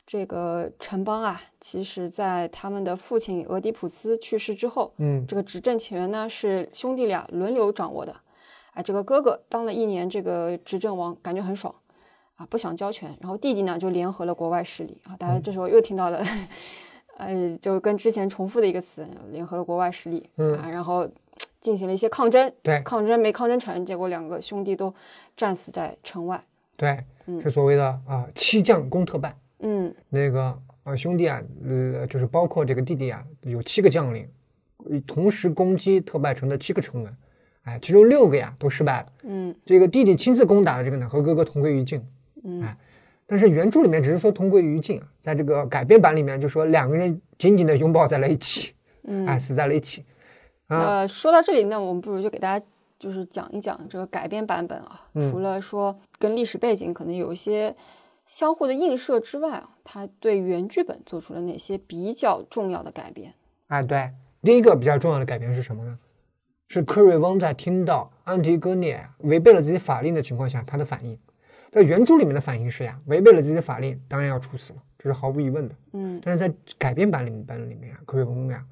[0.07, 8.17] 这个城邦啊，其实在他们的父亲俄狄浦斯去世之后，嗯，这个执政权呢是兄弟俩轮流掌握的。
[8.79, 11.75] 哎，这个哥哥当了一年这个执政王，感觉很爽
[12.37, 13.13] 啊，不想交权。
[13.21, 16.23] 然后弟弟呢就联合了国外势力啊，大家这时候又听到了，
[17.19, 21.11] 呃，就跟之前重复的一个词，联合了国外势力啊，然后
[21.61, 22.53] 进行了一些抗争。
[22.63, 24.95] 对，抗争没抗争成，结果两个兄弟都
[25.37, 26.41] 战死在城外。
[26.77, 27.05] 对，
[27.43, 29.37] 是所谓的啊七将攻特拜。
[29.59, 34.31] 嗯，那个啊兄弟啊，呃，就是包括这个弟弟啊，有七个将领，
[35.05, 37.13] 同时攻击特拜城的七个城门。
[37.69, 39.07] 哎，其中六个呀都失败了。
[39.25, 42.03] 嗯，这个弟弟亲自攻打的这个呢，和哥哥同归于尽。
[42.45, 42.77] 嗯，哎，
[43.27, 48.73] 但是原著里面只是说同归于尽啊，在这个改编版里面就说两个人紧紧的拥抱在了一起，
[49.05, 50.05] 嗯，哎，死在了一起。
[50.69, 52.67] 呃，说到这里，那我们不如就给大家
[52.99, 55.01] 就是讲一讲这个改编版本啊。
[55.15, 57.75] 除了说跟历史背景可能有一些
[58.25, 63.35] 相互的映射之外啊，它对原剧本做出了哪些比较重要的改变？
[63.69, 64.11] 哎，对，
[64.43, 65.99] 第一个比较重要的改变是什么呢？
[66.69, 71.19] 是科瑞翁在听到安提戈涅违背了自己法令的情况下，他的反应。
[71.71, 75.75] 在原著里面的反应是呀，违背了自己的法令，当然要处死了，这是毫无疑问的。
[75.93, 78.65] 嗯，但是在改编版里面版里面啊，科瑞翁呀，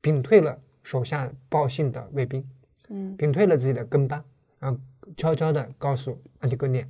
[0.00, 2.44] 屏退了手下报信的卫兵，
[2.88, 4.22] 嗯，屏退了自己的跟班，
[4.60, 4.78] 然后
[5.16, 6.86] 悄悄的告诉安提戈涅，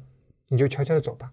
[0.48, 1.30] 你就悄悄的走吧，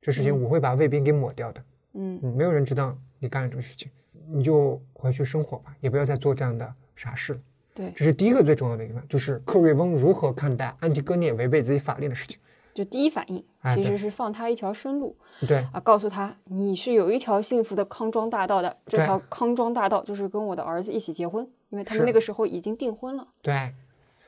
[0.00, 1.64] 这事情我会把卫兵给抹掉的。
[1.94, 3.90] 嗯，没有人知道你干了这个事情，
[4.30, 7.40] 你就回去生活吧，也不要再做这样的傻事了。
[7.74, 12.38] 对，这是第一个最重要的一个，就是克瑞翁如何看待安提戈涅违背自己法令的事情。
[12.72, 23.28] 就第一反应其实是放他一条生路，对啊，告诉他你是有一条幸福的康庄大道的，这条康庄大道就是跟我的儿子一起结婚，因为他们那个时候已经订婚了。
[23.42, 23.72] 对，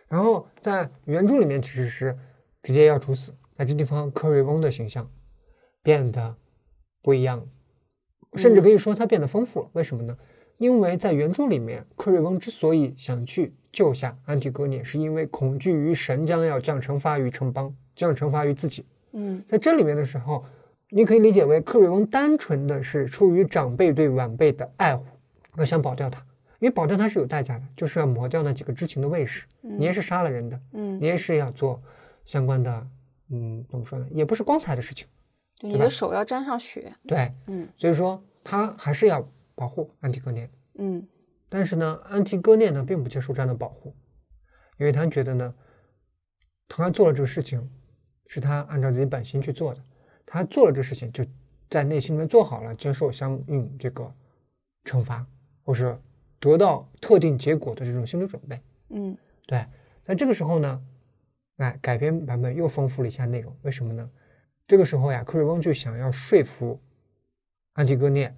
[0.08, 2.16] 然后在原著里面其实是
[2.62, 5.10] 直接要处死，在这地方克瑞翁的形象
[5.82, 6.36] 变得
[7.02, 7.44] 不一样，
[8.34, 9.68] 甚至可以说他变得丰富了。
[9.72, 10.16] 为什么呢？
[10.58, 18.86] 因为在原著里面，克瑞翁之所以想去救下安提戈涅，是因为恐惧于神将要降惩罚于城邦，降惩罚于自己。
[19.12, 20.42] 嗯，在这里面的时候，
[20.88, 25.04] 你可以理解为克瑞翁单纯的是出于长辈对晚辈的爱护，
[25.56, 26.24] 而想保掉他。
[26.58, 29.44] 因为保掉他是有代价的，就是要磨掉那几个知情的卫士。
[29.60, 31.78] 你也是杀了人的，嗯，你也是要做
[32.24, 32.86] 相关的，
[33.28, 34.06] 嗯，怎么说呢？
[34.10, 35.06] 也不是光彩的事情。
[35.60, 36.90] 对你的手要沾上血。
[37.06, 39.26] 对，嗯，所以说他还是要。
[39.56, 41.04] 保护安提戈涅，嗯，
[41.48, 43.92] 但是呢，安提戈涅呢并不接受这样的保护，
[44.78, 45.54] 因为他觉得呢，
[46.68, 47.68] 他做了这个事情
[48.26, 49.82] 是他按照自己本心去做的，
[50.24, 51.24] 他做了这事情就
[51.70, 54.14] 在内心里面做好了接受相应这个
[54.84, 55.26] 惩罚
[55.64, 55.98] 或是
[56.38, 58.60] 得到特定结果的这种心理准备。
[58.90, 59.16] 嗯
[59.46, 59.64] 对，
[60.02, 60.82] 在这个时候呢，
[61.56, 64.10] 哎，改编版本又丰富了一下内容，为什么呢？
[64.66, 66.78] 这个时候呀，克瑞翁就想要说服
[67.72, 68.36] 安提戈涅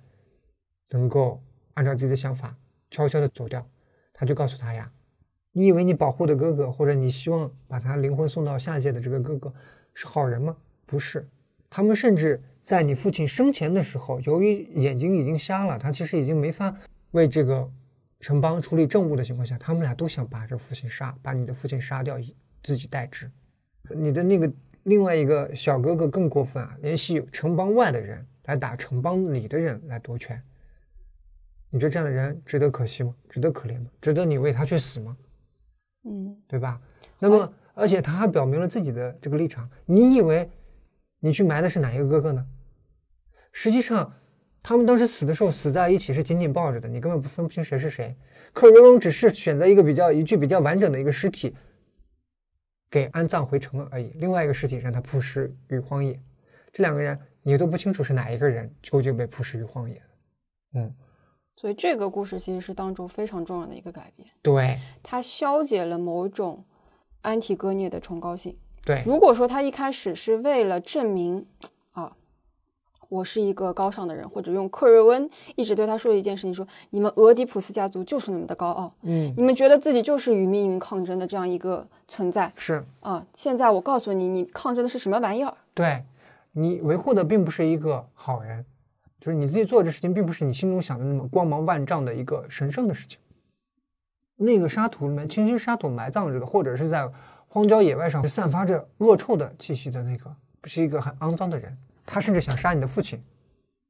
[0.90, 1.42] 能够
[1.74, 2.56] 按照自己的想法
[2.90, 3.66] 悄悄的走掉，
[4.12, 4.90] 他就告诉他呀，
[5.52, 9.52] 你以为你保护的哥哥，或者你希望把他灵魂送到下界的这个哥哥
[9.94, 10.56] 是好人吗？
[10.86, 11.28] 不是，
[11.68, 16.74] 他们甚至在你父亲生前的时候，由于眼睛已经瞎了，他其实已经没法
[17.10, 17.70] 为这个
[18.20, 23.30] 城邦处理政务的情况下，他们俩都想把这父亲杀，把你的父亲杀掉，以自己代之。
[23.90, 24.50] 你的那个
[24.84, 30.42] 另外一个小哥哥更过分啊，联系城邦外的人来打城邦里的人来夺权。
[31.70, 33.14] 你觉得这样的人值得可惜吗？
[33.28, 33.90] 值得可怜吗？
[34.00, 35.16] 值得你为他去死吗？
[36.04, 36.80] 嗯对吧？
[37.18, 39.68] 那么，而且他还表明了自己的这个立场。
[39.84, 40.48] 你以为
[41.20, 42.46] 你去埋的是哪一个哥哥呢？
[43.52, 44.14] 实际上，
[44.62, 48.16] 他们当时死的时候死在一起是紧紧抱着的，你根本不分不清谁是谁。
[48.52, 51.54] 克瑞翁只是选择一个比较一具比较完整的一个尸体，
[52.90, 54.12] 给安葬回城了而已。
[54.16, 56.18] 另外一个尸体让他曝尸于荒野。
[56.72, 60.02] 这两个人你都不清楚是哪一个人究竟被曝尸于荒野。
[60.74, 60.94] 嗯，
[61.58, 66.62] 所以这个故事其实是当中非常重要的一个改变，对它消解了某种
[67.22, 68.56] 安提戈涅的崇高性。
[68.84, 71.44] 对如果说他一开始是为了证明
[71.90, 72.12] 啊，
[73.08, 83.26] 我是一个高尚的人，或者用克瑞温一直对他说的一件事情说，你们俄狄浦斯家族就是那么的高傲，嗯，你们觉得自己就是与命运抗争的这样一个存在是啊。
[83.34, 85.52] 现在我告诉你，你抗争的是什么玩意儿？
[85.74, 86.04] 对
[86.52, 88.64] 你维护的并不是一个好人，
[89.20, 93.18] 就是你自己做这事情，并不是你心中想的那么光芒万丈的一个神圣的事情。
[94.36, 97.10] 那个沙土里面，清新沙土埋葬着的，或者是在
[97.48, 101.76] 荒郊野外上散发着恶臭的气息的那个，不是一个很肮脏的人。
[102.06, 103.20] 他甚至想杀你的父亲，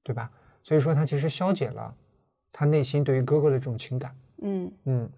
[0.02, 0.30] 对吧？
[0.62, 1.94] 所以说，他其实消解了
[2.52, 4.16] 他内心对于哥哥的这种情感。
[4.42, 5.08] 嗯，嗯，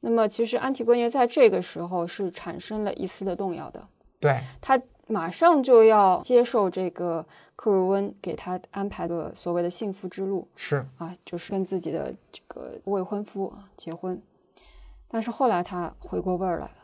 [0.00, 3.88] 那么其实安提戈涅在这个时候是产生了一丝的动摇的，
[4.20, 14.20] 对，他马上就要接受这个克瑞温给他安排的所谓的幸福之路是，啊，就是跟自己的这个未婚夫啊结婚。
[15.08, 16.74] 但是后来他回过味儿来了，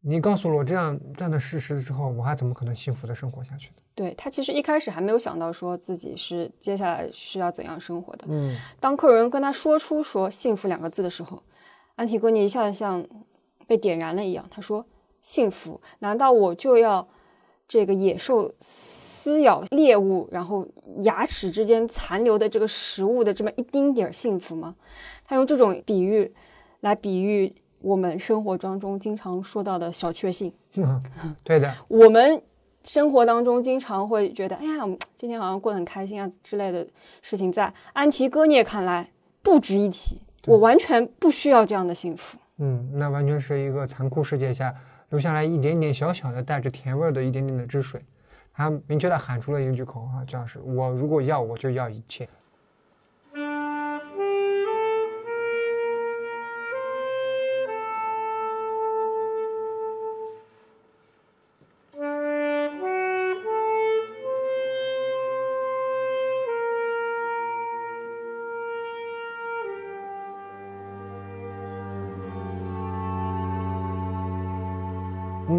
[0.00, 3.76] 你告诉了我这样这样的事实之后，我还怎么可能幸福的生活下去呢？
[3.94, 8.24] 对他其实一开始还没有想到说自己是接下来是要怎样生活的。
[8.30, 11.42] 嗯，当客人跟他说出说“幸福”两个字的时候，
[11.96, 13.06] 安提戈尼一下子像
[13.66, 14.46] 被点燃了一样。
[14.50, 14.86] 他说
[15.22, 15.80] ：“幸福？
[16.00, 17.08] 难道我就要
[17.66, 20.66] 这个野兽撕咬猎物，然后
[20.98, 24.74] 牙齿之间残留的这个食物的这么一丁点儿幸福吗？”
[25.24, 26.34] 他用这种比喻
[26.80, 30.52] 来比喻我们生活当中经常说到的小确幸。
[30.74, 31.00] 嗯
[31.42, 32.42] 对的， 我们
[32.82, 36.86] 生活当中经常会觉得，哎呀，今天好像过得很开心啊之类的
[37.22, 39.10] 事情，在安提戈涅看来
[39.42, 40.20] 不值一提。
[40.46, 42.36] 我完全不需要这样的幸福。
[42.58, 44.74] 嗯，那完全是一个残酷世界下
[45.12, 48.02] 留下来一点点小小的带着甜味的一点点的汁水。
[48.54, 52.26] 他明确的喊出了一句口号，叫是“我如果要，我就要一切”。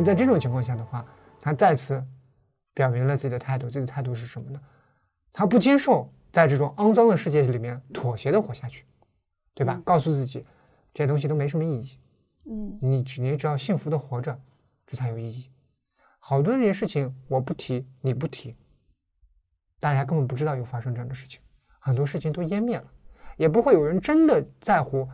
[0.03, 1.05] 么在这种情况下的话，
[1.39, 2.05] 他再次
[2.73, 3.69] 表明了自己的态度。
[3.69, 4.59] 这个态度是什么呢？
[5.31, 8.85] 他不接受在这种肮脏的世界里面妥协的活下去，
[9.53, 9.81] 对吧？
[9.85, 10.45] 告诉自己
[10.93, 11.97] 这些东西都没什么意义，
[12.45, 14.37] 嗯你只你只要幸福的活着，
[14.85, 15.49] 这才有意义。
[16.19, 18.55] 好多这些事情我不提，你不提，
[19.79, 21.39] 大家根本不知道有发生这样的事情，
[21.79, 22.85] 很多事情都湮灭了，
[23.37, 25.07] 也不会有人真的在乎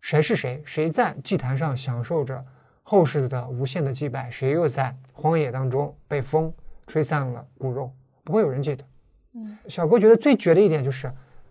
[0.00, 2.44] 谁是谁，谁在祭坛上享受着
[2.90, 6.50] 后世的无限的祭拜，谁又在荒野当中被风
[6.86, 7.92] 吹散了骨肉，
[8.24, 8.82] 不会有人记得。
[9.34, 11.06] 嗯小哥觉得最绝的一点就是，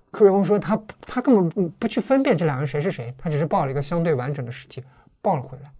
[0.10, 4.84] 克瑞翁说他他根本不不去分辨这两个人谁是谁，他只是抱了一个相对完整的尸体
[5.22, 5.72] 抱了回来。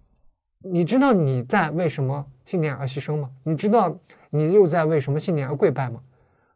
[0.60, 3.32] 你知道你在为什么信念而牺牲吗？
[3.42, 3.98] 你知道
[4.30, 6.00] 你又在为什么信念而跪拜吗？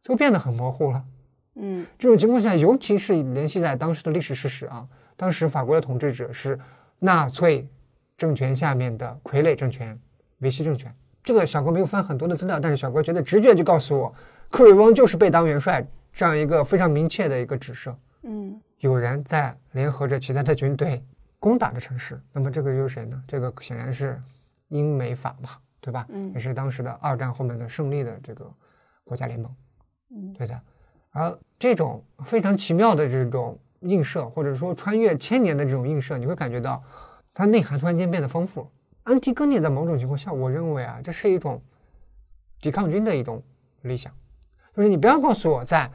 [0.04, 1.04] 就变得很模糊了。
[1.56, 4.88] 嗯这种情况下，尤其是联系在当时的历史事实啊，
[5.18, 6.60] 当时法国的统治者是
[7.00, 7.68] 纳粹
[8.22, 10.00] 政权下面的傀儡政权
[10.42, 10.96] 维希政权。
[11.24, 14.14] 这个小哥没有翻很多的资料，但是小哥觉得直觉就告诉我，
[14.48, 17.98] 克瑞翁就是被当元帅这样一个非常明确的一个指涉。
[18.22, 21.04] 嗯有人在联合着其他的军队
[21.40, 22.22] 攻打着城市。
[22.32, 23.20] 那么这个又是谁呢？
[23.28, 24.22] 这个显然是
[24.68, 26.06] 英美法嘛，对吧？
[26.10, 28.48] 嗯也是当时的二战后面的胜利的这个
[29.04, 29.52] 国家联盟。
[30.16, 30.62] 嗯对的。
[31.10, 36.84] 而这种非常奇妙的这种映射，或者说穿越千年的这种映射，你会感觉到
[37.34, 38.68] 它内涵突然间变得丰富了。
[39.04, 41.62] 安提戈涅在某种情况下，我认为啊，这是一种
[42.62, 43.42] 抵抗军的一种
[43.82, 44.14] 理想，
[44.76, 45.92] 就是你不要告诉我，在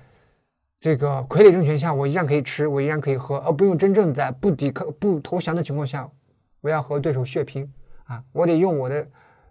[0.80, 6.08] 这个傀儡政权下，我依然可以吃，我依然可以喝，而不用真正在不抵抗、不投降的情况下，
[6.60, 7.72] 我要和对手血拼
[8.04, 8.22] 啊！
[8.32, 9.06] 我得用我的，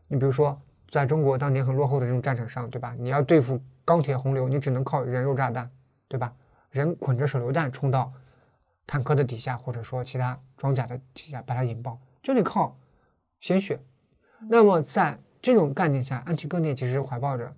[0.08, 2.94] 你比如说，在中国当年很落后的这种战场上，对吧？
[3.00, 5.70] 你要对付钢铁洪流，你只能靠人肉炸弹，
[6.08, 6.34] 对吧？
[6.72, 8.12] 人捆着手榴弹冲到
[8.88, 12.78] 坦克的底下，或者说其他装甲的底下把它引爆，就得靠
[13.40, 13.80] 鲜血。
[14.50, 17.56] 那么在这种概念下，安提戈涅其实怀抱着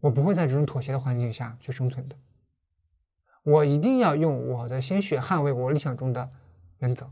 [0.00, 2.16] 我不会在这种妥协的环境下去生存的，
[3.42, 6.30] 我一定要用我的鲜血捍卫我理想中的
[6.78, 7.10] 原则。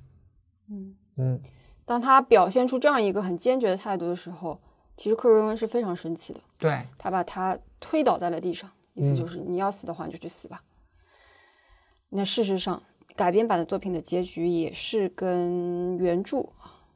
[0.68, 1.40] 嗯，嗯，
[1.84, 4.60] 当他表现出这样一个很坚决的态度的时候，
[4.96, 10.62] 其实克瑞温是非常生气的，对，他把他推倒在了地上，意思嗯就是你要死的话你就去死吧。
[12.10, 12.80] 那事实上，
[13.16, 16.42] 改编版的作品的结局也是跟原著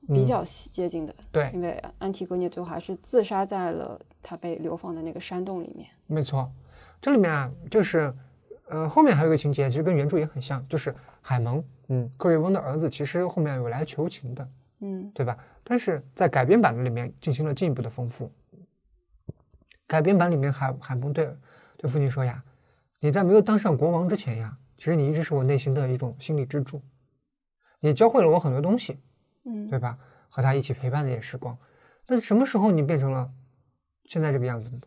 [0.08, 5.88] 比嗯较接近的，对，因为安提戈涅最后还是自杀在了他被流放的那个山洞里面。
[6.06, 6.50] 没错。
[7.00, 8.12] 这里面啊，就是
[8.68, 14.48] 呃，后面还有一个情节，其实跟原著也很像，就是海蒙，嗯，克瑞翁的儿子，其实后面有来求情的，
[14.80, 15.38] 嗯对吧？
[15.62, 18.30] 但是在改编版的里面进行了进一步的丰富。
[19.86, 21.30] 改编版里面海海蒙对
[21.76, 22.42] 对父亲说呀
[23.00, 26.80] ：“你在没有当上国王之前呀，其实你一直是我内心的一种心理支柱，
[27.80, 28.96] 也教会了我很多东西，
[29.44, 29.98] 嗯，对吧？
[30.30, 31.58] 和他一起陪伴的也时光。
[32.06, 33.30] 那什么时候你变成了
[34.04, 34.80] 现在这个样子呢？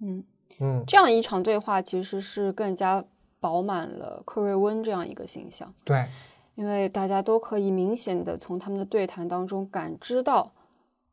[0.00, 0.24] 嗯，
[0.60, 3.04] 嗯，这样一场对话其实是更加
[3.40, 6.06] 饱满了克瑞温这样一个形象，对，
[6.54, 10.52] 因为大家都可以明显的从他们的对谈当中感知到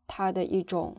[0.05, 0.95] 他的一种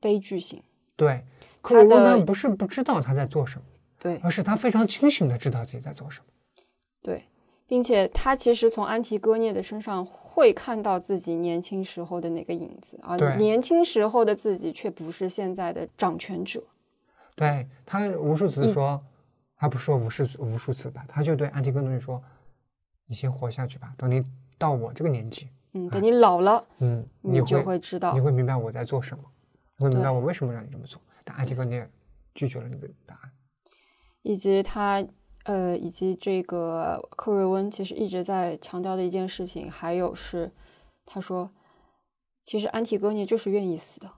[0.00, 0.62] 悲剧性。
[0.96, 1.24] 对，
[1.62, 3.64] 克瑞温不是不知道他在做什么，
[4.04, 6.26] 对而是他非常清醒的知道自己在做什么。
[7.02, 7.24] 对，
[7.66, 16.62] 并且他其实从安提戈涅的身上会看到自己年轻时候的那个影子，而对年轻时候的自己却不是现在的掌权者。
[17.34, 19.02] 对他无数次说，
[19.56, 22.22] 他不说无数无数次吧，他就对安提戈涅说
[23.08, 24.22] ：“你先活下去吧，等你
[24.58, 28.20] 到我这个年纪，嗯，等你老了，嗯，你就会会知道你。
[28.20, 29.24] 会明白我在做什么，
[29.78, 31.88] 你会明白我为什么让你这么做。”但安提戈涅
[32.34, 33.30] 拒绝了那个答案。
[34.24, 35.04] 以及他
[35.44, 40.50] 呃，以及这个克瑞温其实一直在强调的一件事情，还有是
[41.04, 41.50] 他说，
[42.42, 44.10] 其实安提戈涅就是愿意死的，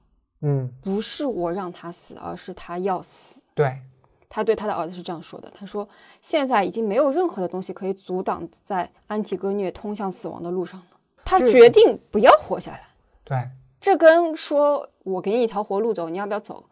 [0.42, 3.42] 嗯，不是我让他死，而是他要死。
[3.54, 3.80] 对，
[4.28, 5.88] 他对他的儿子是这样说的：“他说，
[6.22, 10.86] 现在已经没有任何的东西可以阻挡在安提戈涅通向死亡的路上了。
[11.24, 12.88] 他决定不要活下来。
[13.24, 16.64] 对，这跟说我给你一条活路走，你要不要走，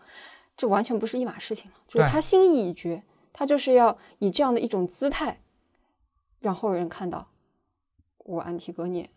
[0.56, 1.76] 这完全不是一码事情了。
[1.88, 3.02] 就是他心意已决，
[3.34, 5.40] 他就是要以这样的一种姿态，
[6.40, 7.28] 让后人看到
[8.18, 9.10] 我安提戈涅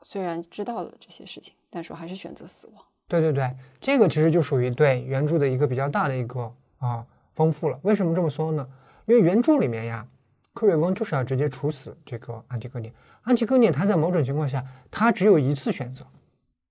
[0.00, 2.82] 虽然知道了这些事情，但是我还是选择死亡。
[3.08, 7.78] 对对对，这个其实就属于对原著的一个比较大的一个啊丰富了。
[7.82, 8.66] 为什么这么说呢？
[9.06, 10.06] 因为原著里面呀，
[10.54, 12.90] 克瑞翁就是要直接处死这个安提戈涅。
[13.22, 16.06] 安提戈涅他在某种情况下，他只有一次选择，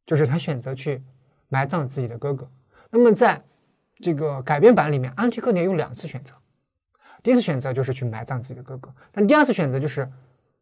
[0.06, 1.04] 就是他选择去
[1.50, 2.50] 埋葬自己的哥哥。
[2.90, 3.44] 那么在
[3.98, 6.34] 这个改编版里面，安提戈涅有两次选择，
[7.24, 10.08] 第一次选择就是去埋葬自己的哥哥，但第二次选择就是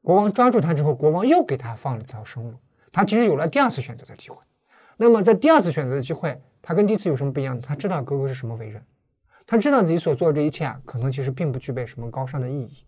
[0.01, 2.57] 国王抓住他之后，国王又给他放了一条生路，
[2.91, 4.37] 他其实有了第二次选择的机会。
[4.97, 7.61] 那么在第二次选择的机会，他跟第一次有什么不一样呢？
[7.65, 8.81] 他知道哥哥是什么为人，
[9.47, 12.85] 他知道自己所做的这一切啊，可能其实并不具备什么高尚的意义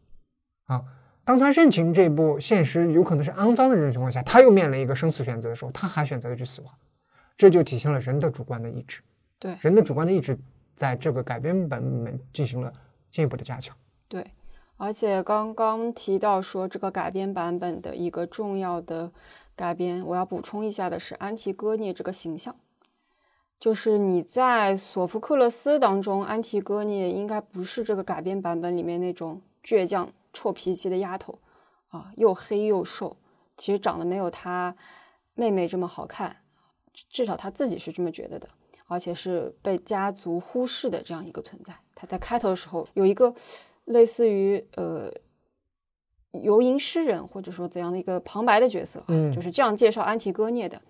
[0.66, 0.84] 啊。
[1.26, 6.72] 当他认清这部现实有可能是肮脏的这种情况下，他又面临一个生死选择的时候，他还选择了去死亡，
[7.36, 9.02] 这就体现了人的主观的意志。
[9.40, 10.38] 对人的主观的意志
[10.76, 12.72] 在这个改编版里面进行了
[13.14, 13.78] 进一步的加强。
[14.10, 14.32] 对，
[14.78, 19.12] 而且刚刚提到说这个改编版本的一个重要的
[19.56, 22.56] 改编，我要补充一下的是安提戈涅这个形象，
[23.60, 31.38] 就是你在索福克勒斯当中，安提戈涅应该不是这个改编版本里面那种倔强、臭脾气的丫头
[31.90, 33.16] 啊，又黑又瘦，
[33.56, 34.76] 其实长得没有她
[35.36, 36.38] 妹妹这么好看，
[37.10, 38.50] 至少她自己是这么觉得的。
[38.94, 41.74] 而且是被家族忽视的这样一个存在。
[41.96, 43.34] 他在开头的时候有一个
[43.86, 45.12] 类似于呃
[46.32, 50.82] 游吟诗人或者说怎样的一个旁白的角色，嗯就是这样介绍安提戈涅的，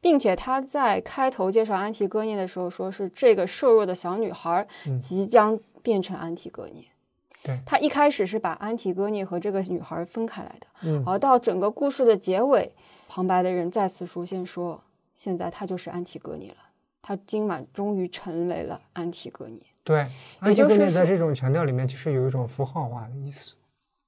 [0.00, 6.84] 并且他在开头介绍安提戈涅的时候，说是这个瘦弱的小女孩嗯即将变成安提戈涅。
[7.44, 12.74] 对他一开始是把安提戈涅和这个女孩分开来的，嗯而到整个故事的结尾，
[13.06, 14.82] 旁白的人再次出现说，
[15.14, 16.56] 现在她就是安提戈涅了，
[17.08, 19.58] 他今晚终于成为了安提戈涅。
[19.82, 20.04] 对，
[20.40, 23.54] 安提戈就是说涅在这种强调里面，其实有一种符号化的意思。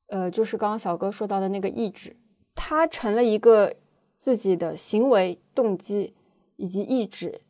[0.08, 2.14] 呃，就是刚刚小哥说到的那个意志，
[2.54, 3.74] 他成了一个
[4.18, 6.12] 自己的行为动机
[6.56, 7.40] 以及意志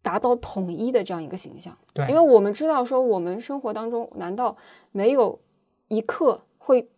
[0.00, 1.76] 达到统一的这样一个形象。
[1.92, 4.56] 对因为我们知道说，我们生活当中难道
[4.90, 5.38] 没有
[5.88, 6.88] 一刻会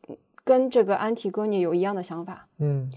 [0.45, 2.47] 跟这个安提戈涅有一样的想法？
[2.59, 2.88] 嗯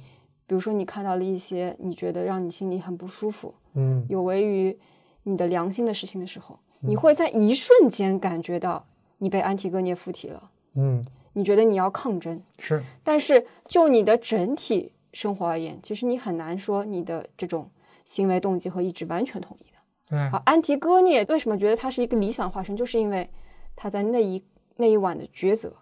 [0.53, 4.77] 比如说，你看到了一些你觉得让你心里很不舒服、嗯，有违于
[5.23, 8.85] 你的良心的事情的时候，你会在一瞬间感觉到
[9.17, 12.39] 你被安提戈涅附体了，嗯，你觉得你要抗争。
[12.59, 17.67] 是，但是就你的整体生活而言，其实你很难说你的这种
[18.05, 19.77] 行为动机和意志完全统一的。
[20.07, 23.27] 对，而安提戈涅为什么觉得他是一个理想化身，就是因为
[23.75, 24.43] 他在那一
[24.75, 25.73] 那一晚的抉择，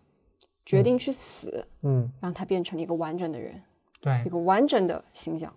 [0.65, 3.61] 决定去死，嗯，让他变成了一个完整的人，
[4.01, 5.53] 对一，个完整的形象。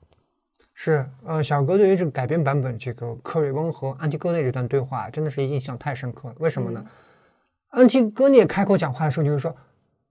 [0.75, 6.35] 是，呃，小哥对于这个改编版本这个克瑞翁和安提戈涅这段对话，真的是印象太深刻了。
[6.39, 6.85] 为什么呢？
[7.71, 9.55] 安提戈涅开口讲话的时候，你会说：“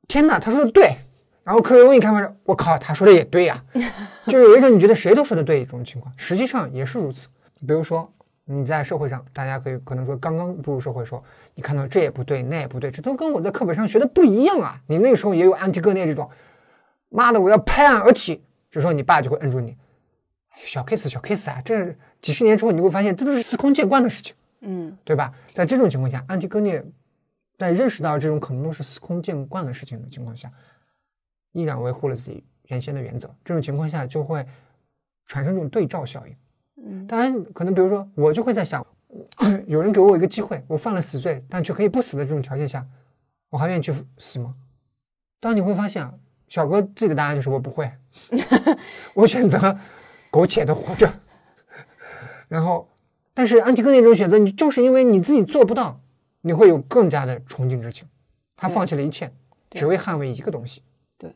[0.07, 0.95] 天哪，他说的对。”
[1.43, 3.61] 然后克瑞翁一开门说：“我靠，他说的也对呀、
[4.27, 7.27] 就是有一种你觉得谁都说的对这种情况，实际上也是如此。
[7.67, 8.09] 比如说
[8.45, 11.21] 你在社会上，大家可以可能说刚刚步入社会说，
[11.53, 14.79] 你看到这也不对，那也不对，这都跟我在课本上学的不一样啊。
[14.87, 16.29] 你那个时候也有安提戈涅这种，
[17.13, 19.77] 妈的，我要拍案而起，这时候你爸就会摁住你。
[20.55, 25.33] 小 case 小 case 啊，这几十年之后你会发现，这都是司空见惯的事情，嗯对吧？
[25.53, 26.83] 在这种情况下，安提戈涅
[27.57, 30.51] 在认识到这种可能都是司空见惯的事情的情况下，
[31.51, 33.33] 依然维护了自己原先的原则。
[33.45, 34.45] 这种情况下就会
[35.27, 36.35] 产生这种对照效应。
[36.85, 38.85] 嗯当然，可能比如说我就会在想，
[39.67, 42.85] 有人给我一个机会，我犯了死罪，但却可以不死的这种条件下，
[43.49, 44.55] 我还愿意去死吗？
[45.39, 46.13] 当你会发现啊，
[46.53, 47.91] 小哥自己的答案就是我不会，
[49.15, 49.75] 我选择
[50.29, 51.11] 苟且的活着。
[52.47, 52.87] 然后，
[53.33, 55.99] 但是安提戈那种选择，你就是因为你自己做不到，
[56.41, 58.07] 你会有更加的崇敬之情。
[58.55, 59.33] 他放弃了一切，
[59.71, 60.83] 只为捍卫一个东西。
[61.17, 61.33] 对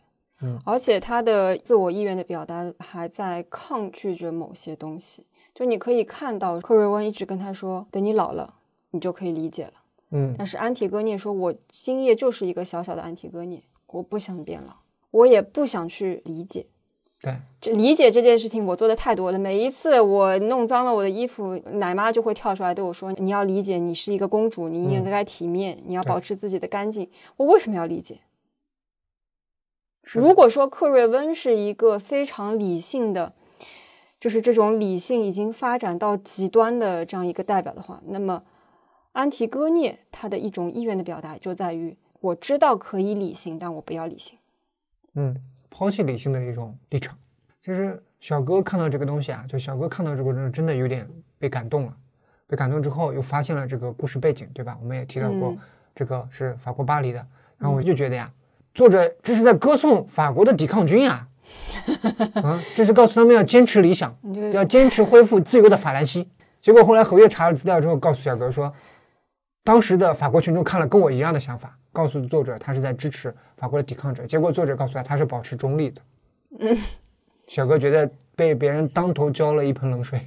[0.64, 5.26] 而且他的自我意愿的表达还在抗拒着某些东西。
[5.56, 8.54] 就你可以看到，克瑞温一直跟他说：“等你老了，
[8.92, 9.74] 你就可以理解了。”
[10.14, 14.76] 嗯，但是安提戈涅说：“我今夜就是一个小小的安提戈涅，我不想变老，
[15.18, 16.66] 我也不想去理解。
[17.20, 19.40] 对，这理解这件事情，我做的太多了。
[19.40, 28.20] 每一次我弄脏了我的衣服，奶妈就会跳出来对我说：‘你要理解，你是一个公主，你应该体面，你要保持自己的干净。’我为什么要理解？
[30.04, 33.34] 如果说克瑞温是一个非常理性的，
[34.20, 38.44] 就是这种理性已经发展到极端的这样一个代表的话，那么
[39.14, 44.38] 安提戈涅他的一种意愿的表达就在于：我知道可以理性，但我不要理性。
[45.18, 45.36] 嗯，
[45.70, 47.18] 抛弃理性的一种立场。
[47.60, 51.08] 其实小哥看到这个东西啊，就小哥看到这个人真的有点
[51.38, 51.94] 被感动了。
[52.48, 54.78] 被感动之后，又发现了这个故事背景，对吧？
[54.80, 55.58] 我们也提到过，嗯
[55.94, 57.18] 这个是法国巴黎的。
[57.58, 58.32] 然后我就觉得呀，
[58.74, 61.28] 作者这是在歌颂法国的抵抗军啊，
[62.42, 64.16] 啊，这是告诉他们要坚持理想，
[64.54, 66.30] 要坚持恢复自由的法兰西。
[66.62, 68.72] 结果后来何月查了资料之后，告诉小哥说，
[69.64, 74.26] 当时的法国群众看了跟我一样的想法，告诉作者他是在支持法国的抵抗者。
[74.26, 76.02] 结果作者告诉他他是保持中立的。
[76.60, 76.78] 嗯，
[77.48, 80.22] 小哥觉得被别人当头浇了一盆冷水。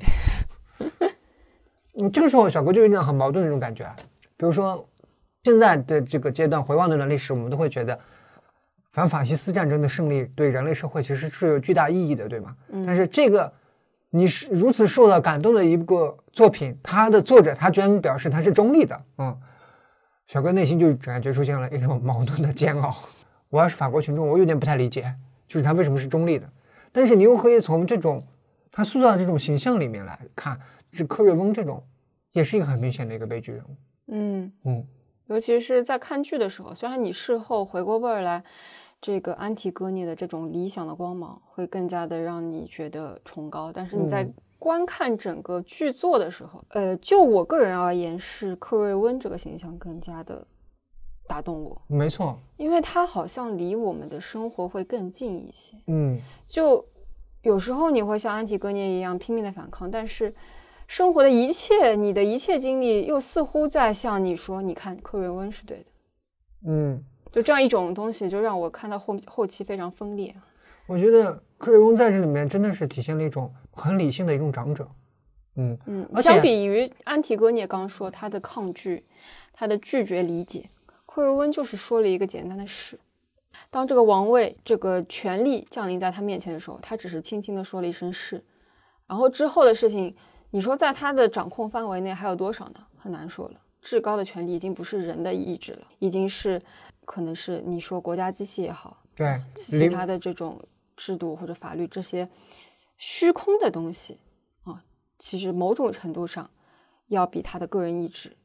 [2.00, 3.96] 嗯，这个时候小哥就有一种很矛盾的那种感觉啊。
[4.36, 4.88] 比如说，
[5.42, 7.98] 现在的这个阶段回望这段历史，我们都会觉得
[8.90, 12.56] 反法西斯战争的胜利对人类社会其实是有巨大意义的，对吗？
[12.70, 13.52] 嗯但是这个
[14.10, 19.38] 你是如此受到感动的一个作品，它的作者他居然表示他是中立的，嗯，
[20.26, 22.96] 小哥内心就感觉出现了一种矛盾的煎熬。
[23.50, 25.14] 我要是法国群众，我有点不太理解，
[25.46, 26.48] 就是他为什么是中立的。
[26.90, 28.24] 但是你又可以从这种
[28.72, 30.58] 他塑造的这种形象里面来看，
[30.92, 31.82] 是科瑞翁这种，
[32.32, 33.76] 也是一个很明显的一个悲剧人物。
[34.12, 34.86] 嗯，嗯，
[35.26, 38.42] 尤其是在看剧的时候，虽然你事后回过味儿来，
[39.00, 50.46] 这个安提戈涅的这种理想的光芒会更加的让你觉得崇高，但是你在嗯观看整个剧作的时候，呃，就我个人而言，是克瑞温这个形象更加的
[51.30, 55.76] 打动我，没错，因为它好像离我们的生活会更近一些。
[55.86, 56.84] 嗯，就
[57.42, 60.34] 有时候你会像安提戈涅一样拼命的反抗，但是
[60.88, 65.84] 生活的一切，你的一切经历又似乎在向你说：“你看，克瑞温是对的。
[66.66, 67.00] 嗯，”
[67.30, 70.34] 就这样一种东西，就让我看到后后期非常分裂。
[70.88, 74.88] 我觉得克瑞翁在这里面真的是体现了一种很理性的一种长者。
[75.54, 79.04] 嗯，嗯，相比于安提戈涅刚刚说他的抗拒，
[79.52, 80.68] 他的拒绝理解，
[81.12, 82.98] 克瑞温就是说了一个简单的是。
[83.68, 88.42] 当这个王位、这个权力降临在他面前的时候，他只是轻轻的说了一声是。
[89.08, 90.14] 然后之后的事情，
[90.50, 92.86] 你说在他的掌控范围内还有多少呢？
[92.96, 93.60] 很难说了。
[93.82, 96.62] 至高的权力已经不是人的意志了，已经是
[97.04, 100.62] 可能是你说国家机器也好，对其他的这种
[100.96, 102.28] 制度或者法律这些
[102.98, 104.20] 虚空的东西
[104.64, 104.84] 啊，
[105.18, 106.48] 其实某种程度上
[107.08, 108.36] 要比他的个人意志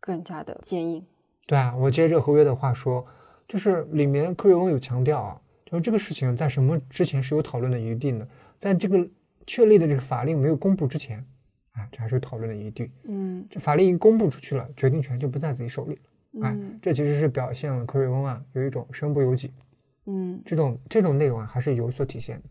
[0.00, 1.04] 更加的坚硬。
[1.46, 3.04] 对啊，我接着合约的话说，
[3.46, 8.26] 就是里面克瑞翁有强调啊，就是这个事情在什么之前是有讨论的余地呢？
[8.56, 9.06] 在这个
[9.46, 11.24] 确立的这个法令没有公布之前。
[11.72, 12.88] 啊，这还是有讨论的余地。
[13.02, 16.46] 嗯，这法令一公布出去了，决定权就不在自己手里了。
[16.46, 19.52] 哎，这其实是表现了克瑞翁啊有一种身不由己。
[20.06, 22.44] 嗯，这种这种内容啊还是有所体现的。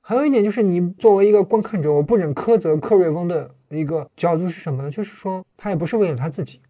[0.00, 4.90] 还有一点就是，你作为一个观看者，我不忍苛责克瑞翁的一个角度是什么呢？
[4.90, 6.62] 就是说他也不是为了他自己，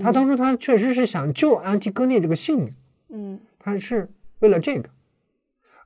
[0.00, 2.74] 他当初他确实是想救安提戈涅这个性命。
[3.08, 4.10] 嗯，他是
[4.40, 4.88] 为了这个，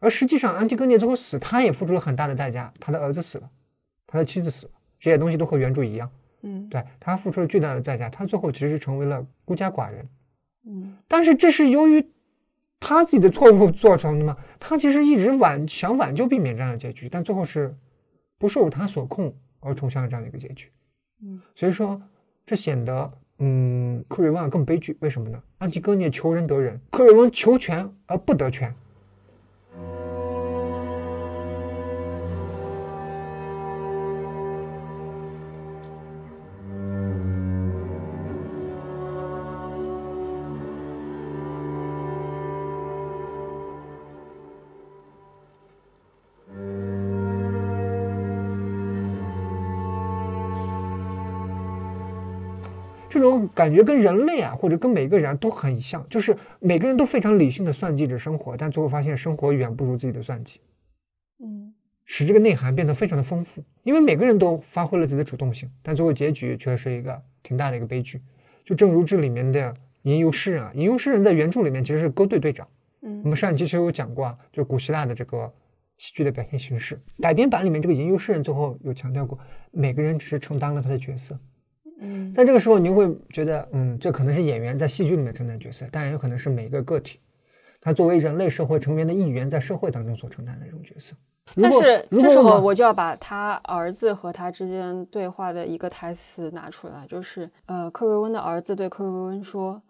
[0.01, 2.73] 而实际上安提戈涅最后死，他也付出了很大的代价。
[2.81, 3.51] 他的儿子死了，
[4.07, 4.73] 他的妻子死了。
[5.01, 6.11] 这些东西都和原著一样，
[6.43, 10.09] 嗯，对他付出了巨大的代价，他最后其实成为了孤家寡人，
[10.67, 12.05] 嗯，但是这是由于
[12.81, 14.37] 他自己的错误造成的吗？
[14.59, 17.77] 他其实一直挽想挽救避免这样的结局，但最后是
[18.39, 20.73] 不受他所控而冲向了这样的一个结局，
[21.23, 22.01] 嗯，所以说
[22.45, 25.41] 这显得嗯克瑞翁更悲剧，为什么呢？
[25.59, 28.75] 安提戈涅求仁得仁，克瑞翁求权而不得权。
[53.19, 60.61] 这种感觉跟人类啊，或者跟每个人都很像，就是每个人都非常理性的算计着生活，但最后发现生活远不如自己的算计，
[61.43, 63.61] 嗯，使这个内涵变得非常的丰富。
[63.83, 68.23] 因为每个人都发挥了自己的主动性，但最后结局却是一个挺大的一个悲剧。
[68.65, 72.69] 就正如这里面的吟游诗人啊，吟游诗人在原著里面其实是勾兑队长。
[73.03, 75.53] 嗯，我们上一期其实有讲过啊，就古希腊的这个
[75.97, 76.97] 戏剧的表现形式。
[77.21, 79.37] 改编版里面这个吟游诗人最后有强调过，
[79.73, 81.37] 每个人只是承担了他的角色。
[82.01, 87.19] 嗯，在这个时候，你会觉得，嗯，这可能是演员在戏剧里面承担角色，但也有可能是每一个个体，
[87.81, 91.17] 他作为人类社会成员的一员，在社会当中所承担的一种角色。
[91.57, 99.83] 但是这时候我就要把他儿子和他之间对话的一个台词拿出来，就是呃，克瑞温的儿子对克瑞温说：“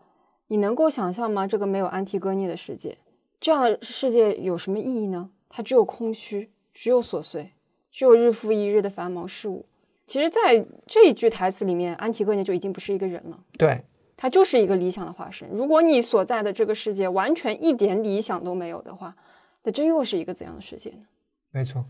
[0.46, 1.46] 你能够想象吗？
[1.46, 2.96] 这个没有安提戈涅的世界，
[3.40, 5.30] 这样的世界有什么意义呢？
[5.48, 7.52] 它只有空虚，只有琐碎，
[7.90, 9.66] 只有日复一日的繁忙事物。”
[10.08, 13.84] 其实，在这一句台词里面，安提戈涅就已经不是一个人了，对，
[14.16, 15.46] 他就是一个理想的化身。
[15.50, 19.14] 如果你所在的这个世界完全一点理想都没有的话，
[19.62, 21.02] 那这又是一个怎样的世界呢？
[21.50, 21.84] 没错，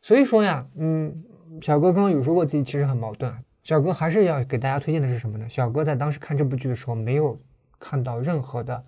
[0.00, 1.22] 所以说呀，嗯，
[1.60, 3.30] 小哥刚刚有说过自己其实很矛盾。
[3.62, 5.46] 小哥还是要给大家推荐的是什么呢？
[5.46, 7.38] 小哥在当时看这部剧的时候，没有
[7.78, 8.82] 看到任何的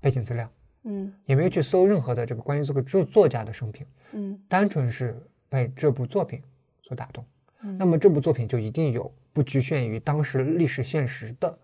[0.00, 0.50] 背景资料，
[0.84, 5.14] 嗯，也没有去搜任何的这个关于这个作作家的生平，嗯，单纯是
[5.50, 6.42] 被这部作品
[6.82, 7.22] 所打动。
[7.78, 11.58] 那么这部作品就一定有不局限于当时历史现实的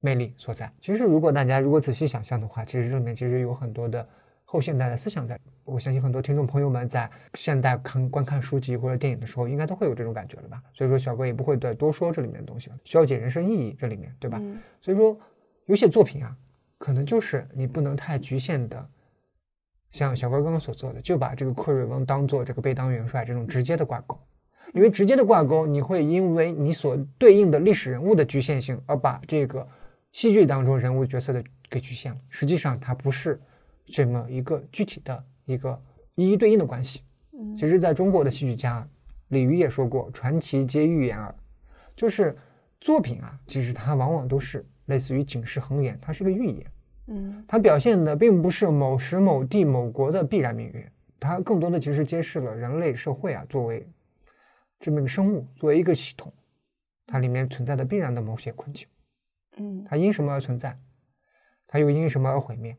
[0.00, 0.72] 魅力所在。
[0.80, 4.06] 其实，如果大家如果仔细想象的话，其实这里面其实有很多的
[4.44, 5.38] 后现代的思想在。
[5.64, 10.62] 我相信很多听众朋友们在现代看观看书籍或者电影的时候，应该都会有这种感觉了吧？
[10.72, 14.40] 所以说，小哥也不会再多说这里面的东西了，消解人生意义这里面，对吧？
[14.80, 15.18] 所以说，
[15.66, 16.34] 有些作品啊，
[16.78, 18.90] 可能就是你不能太局限的，
[19.90, 24.18] 像小哥刚刚所做的，就把这个克瑞翁当做这个贝当元帅这种直接的挂钩。
[24.74, 29.66] 因为直接的挂钩，你会因为你所对应的历史人物的局限性，而把这个
[30.12, 32.18] 戏剧当中人物角色的给局限了。
[32.28, 33.40] 实际上，它不是
[33.86, 35.80] 这么一个具体的一个
[36.14, 37.02] 一一对应的关系。
[37.32, 38.86] 嗯，其实，在中国的戏剧家
[39.28, 41.34] 李渔也说过：“传奇皆寓言耳。”
[41.96, 42.36] 就是
[42.80, 46.66] 作品啊，其实它往往都是类似于警示恒言，它是个预言。
[47.06, 50.84] 嗯，它表现的并不是某时某地某国的必然命运，
[51.18, 53.86] 它更多的其实揭示了人类社会啊作为。
[54.78, 56.32] 这么一个生物作为一个系统，
[57.06, 58.86] 它里面存在的必然的某些困境，
[59.56, 60.78] 嗯，它因什么而存在，
[61.66, 62.76] 它又因什么而毁灭，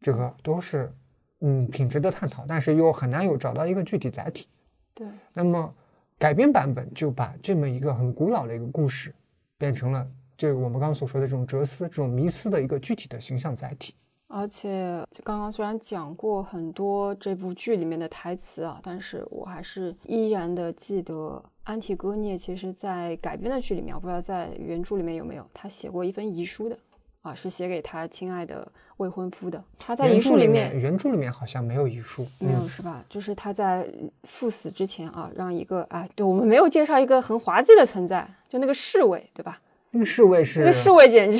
[0.00, 0.92] 这个都是
[1.40, 4.48] 嗯挺值得探讨，但是又很难有找到一个具体载体。
[4.94, 5.74] 对，那么
[6.18, 9.14] 改编版本就把这么一个很古老的一个故事，
[9.58, 13.94] 变成了这我们刚刚所说的这种哲思、这种迷思的一个具体的形象载体。
[14.28, 26.76] 而且刚刚虽然讲过很多这部剧里面的台词啊，但是我还是依然的记得安提戈涅其实在改编的剧里面，我不知道在原著里面有没有他写过一封遗书的
[27.22, 28.66] 啊，是写给他亲爱的
[28.96, 29.62] 未婚夫的。
[29.78, 33.04] 他在遗书里面原著里面好像没有遗书，没有是吧？
[33.08, 33.88] 就是他在
[34.24, 39.60] 赴死之前啊，让一个啊，对我们没有介绍一个很滑稽的存在，就那个侍卫，对吧？
[39.90, 41.38] 那个侍卫是那个侍卫简直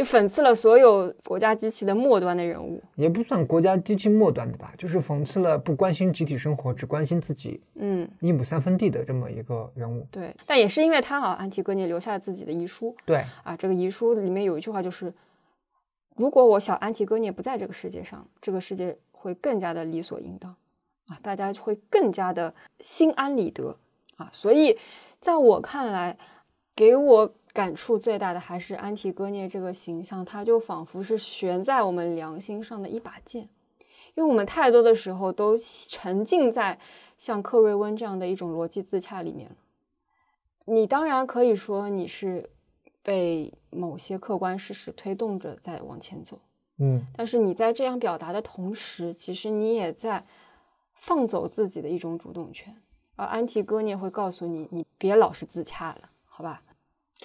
[0.00, 2.82] 就讽刺了所有国家机器的末端的人物。
[2.94, 10.06] 也不算国家机器末端的吧，就是讽刺了不关心集体生活，只关心自己嗯，一亩三分地的这么一个人物。
[10.10, 10.34] 对。
[10.46, 13.54] 但也是因为他啊，安提戈涅留下了自己的遗书对，啊。
[13.54, 15.12] 这个遗书里面有一句话就是：
[16.16, 20.56] 如果我小安提戈涅不在这个世界上，这个世界会更加的理所应当
[21.08, 23.76] 啊，大家会更加的心安理得
[24.16, 24.30] 啊。
[24.32, 24.78] 所以，
[25.20, 26.16] 在我看来，
[26.74, 33.42] 给我感触最大的还是安提戈涅这个形象，他就仿佛是悬在我们良心上的一把剑，
[34.14, 35.56] 因为我们太多的时候都
[35.88, 36.78] 沉浸在
[37.18, 39.56] 像克瑞温这样的一种逻辑自洽里面了。
[40.66, 42.48] 你当然可以说你是
[43.02, 46.38] 被某些客观事实推动着在往前走，
[46.78, 50.24] 嗯，但是你在这样表达的同时，其实你也在
[50.94, 52.76] 放走自己的一种主动权。
[53.16, 56.62] 而安提戈涅会告诉你，你别老是自洽了，好吧？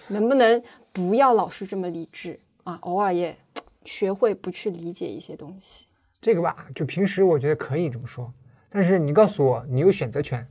[0.08, 2.78] 能不能不要老是这么理智啊？
[2.82, 3.38] 偶尔也
[3.84, 5.88] 学会不去理解一些东西。
[6.22, 8.34] 这个吧，就平时我觉得可以这么说，
[8.70, 10.48] 但是你告诉我你有选择权，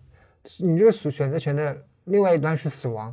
[0.58, 3.12] 你这个选选择权的另外一端是死亡，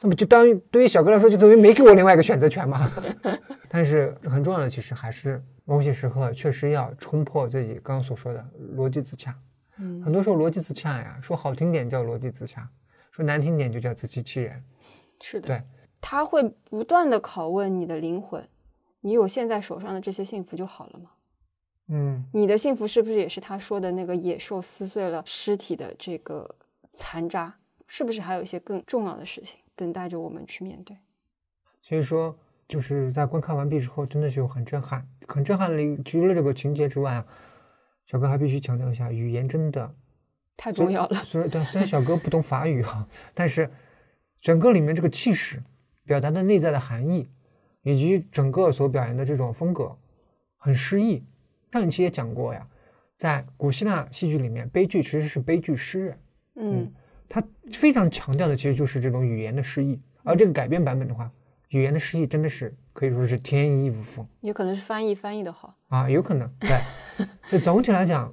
[0.00, 2.88] 那么就当于对于小哥来说，就等于没给我另外一个选择权嘛。
[3.68, 8.46] 但是很重要的，其实还是某些时刻确实要冲破自己刚刚所说的
[8.76, 9.36] 逻辑自洽。
[9.78, 12.66] 嗯很多时候逻辑自洽呀，说好听点叫逻辑自洽，
[13.10, 14.62] 说难听点就叫自欺欺人。
[15.20, 15.62] 是的，对，
[16.00, 18.46] 他会不断的拷问你的灵魂，
[19.00, 21.10] 你有现在手上的这些幸福就好了吗？
[21.88, 26.52] 嗯，你的幸福是不是也是他说的那个野兽撕碎了尸体的这个
[26.90, 27.54] 残渣？
[27.86, 30.96] 是不是还有一些更重要的事情等待着我们去面对？
[31.80, 32.36] 所以说
[32.66, 36.02] 就是在观看完毕之后，真的是有很震撼，很震撼的。
[36.02, 37.26] 除了这个情节之外啊，
[38.04, 39.94] 小哥还必须强调一下，语言真的
[40.56, 41.22] 太重要了。
[41.22, 43.70] 虽然对，虽然小哥不懂法语哈，但是
[44.46, 45.60] 整个里面这个气势、
[46.04, 47.28] 表达的内在的含义，
[47.82, 49.98] 以及整个所表现的这种风格，
[50.56, 51.24] 很诗意。
[51.72, 52.64] 上一期也讲过呀，
[53.16, 56.18] 在古希腊戏剧里面，悲剧其实是悲剧诗人，
[56.54, 56.94] 嗯
[57.28, 57.42] 他
[57.72, 60.00] 非常强调的其实就是这种语言的诗意。
[60.22, 61.28] 而这个改编版本的话，
[61.70, 65.76] 语言的诗意真的是可以说是天衣无缝有可能是翻译翻译的好。
[65.88, 66.78] 啊，有可能对。
[67.50, 68.32] 就总体来讲，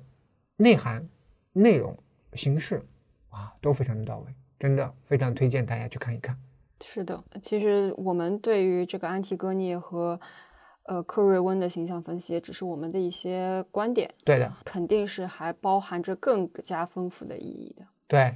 [0.57, 1.09] 内涵、
[1.53, 1.97] 内容、
[2.33, 2.85] 形式
[3.29, 4.27] 啊都非常的到位，
[4.63, 6.37] 真的非常推荐大家去看一看。
[6.85, 10.17] 是的，其实我们对于这个安提戈涅和
[10.83, 17.85] 呃克瑞温的形象分析，也只是我们的一些观点，对的，肯定是还包含着更加丰富的意义的。
[18.07, 18.33] 对，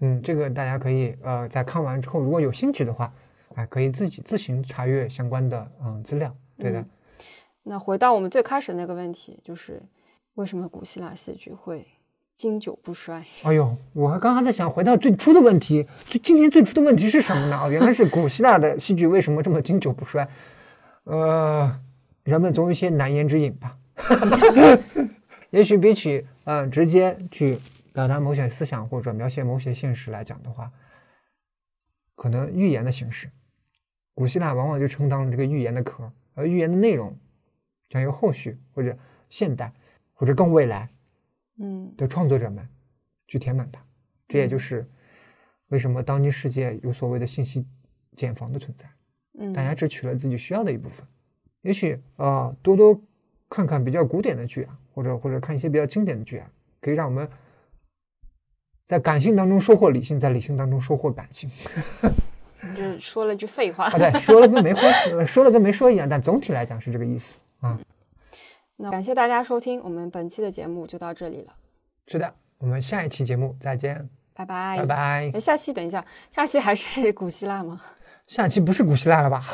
[0.00, 3.14] 嗯，这个大家可以呃在看完之后，如果有兴趣的话，
[3.54, 6.34] 哎，可以自己自行查阅相关的嗯资料。
[6.56, 6.90] 对的，嗯
[7.62, 9.80] 那回到我们最开始那个问题，就是
[10.34, 11.86] 为什么古希腊戏剧会
[12.38, 13.20] 经久不衰？
[13.42, 17.68] 哎呦，我刚刚在想，回到最初的问题，最今天最初的问题是什么呢？
[17.68, 20.26] 原来是古希腊的戏剧为什么这么经久不衰？
[21.02, 21.80] 呃，
[22.22, 23.76] 人们总有一些难言之隐吧。
[25.50, 27.58] 也许比起呃直接去
[27.92, 30.70] 表达某些思想或者描写某些现实来讲的话，
[32.14, 33.28] 可能寓言的形式，
[34.14, 37.18] 古希腊往往就充当了这个寓言的壳，而寓言的内容
[37.88, 38.96] 将由后续或者
[39.28, 39.72] 现代
[40.14, 40.88] 或者更未来
[41.58, 42.66] 嗯的创作者们
[43.26, 43.80] 去填满它。
[44.26, 44.86] 这也就是
[45.68, 47.66] 为什么当今世界有所谓的信息
[48.16, 48.86] 茧房的存在，
[49.38, 51.06] 嗯，大家只取了自己需要的一部分。
[51.62, 53.00] 也许啊、呃多多
[53.48, 56.50] 看看比较古典的剧啊，或者或者看一些比较经典的剧啊，
[56.80, 57.28] 可以让我们
[58.84, 61.50] 在感性当中收获理性，在理性当中收获感性。
[62.76, 63.86] 这说了句废话。
[63.86, 64.80] 啊，对，说了跟没 说，
[65.18, 67.78] 呃说了跟没说一样，但总体来讲是这个意思啊。
[68.80, 71.52] 那感谢大家收听，我们本期的节目就到这里了，
[72.06, 74.76] 是的，我们下一期节目再见，拜拜。
[74.78, 75.40] 拜拜哎，。
[75.40, 77.80] 下期等一下，下期还是古希腊吗？
[78.28, 79.44] 下期不是古希腊了吧？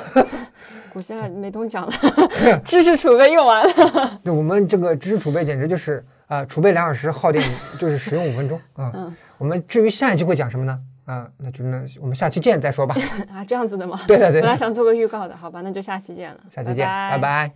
[0.93, 1.93] 古希腊没东西讲了，
[2.67, 4.21] 知识储备用完了。
[4.23, 7.43] 对我们这个知识储备简直就是啊、储备两小时，耗电
[7.79, 8.93] 就是使用五分钟啊。
[8.95, 10.81] 嗯我们至于下一期会讲什么呢？
[11.07, 12.95] 啊，那就那我们下期见再说吧。
[13.33, 13.99] 啊，这样子的吗？
[14.07, 16.41] 对的对的本来想做个预告的，好吧，那就下期见了。
[16.49, 17.55] 下期见，拜拜拜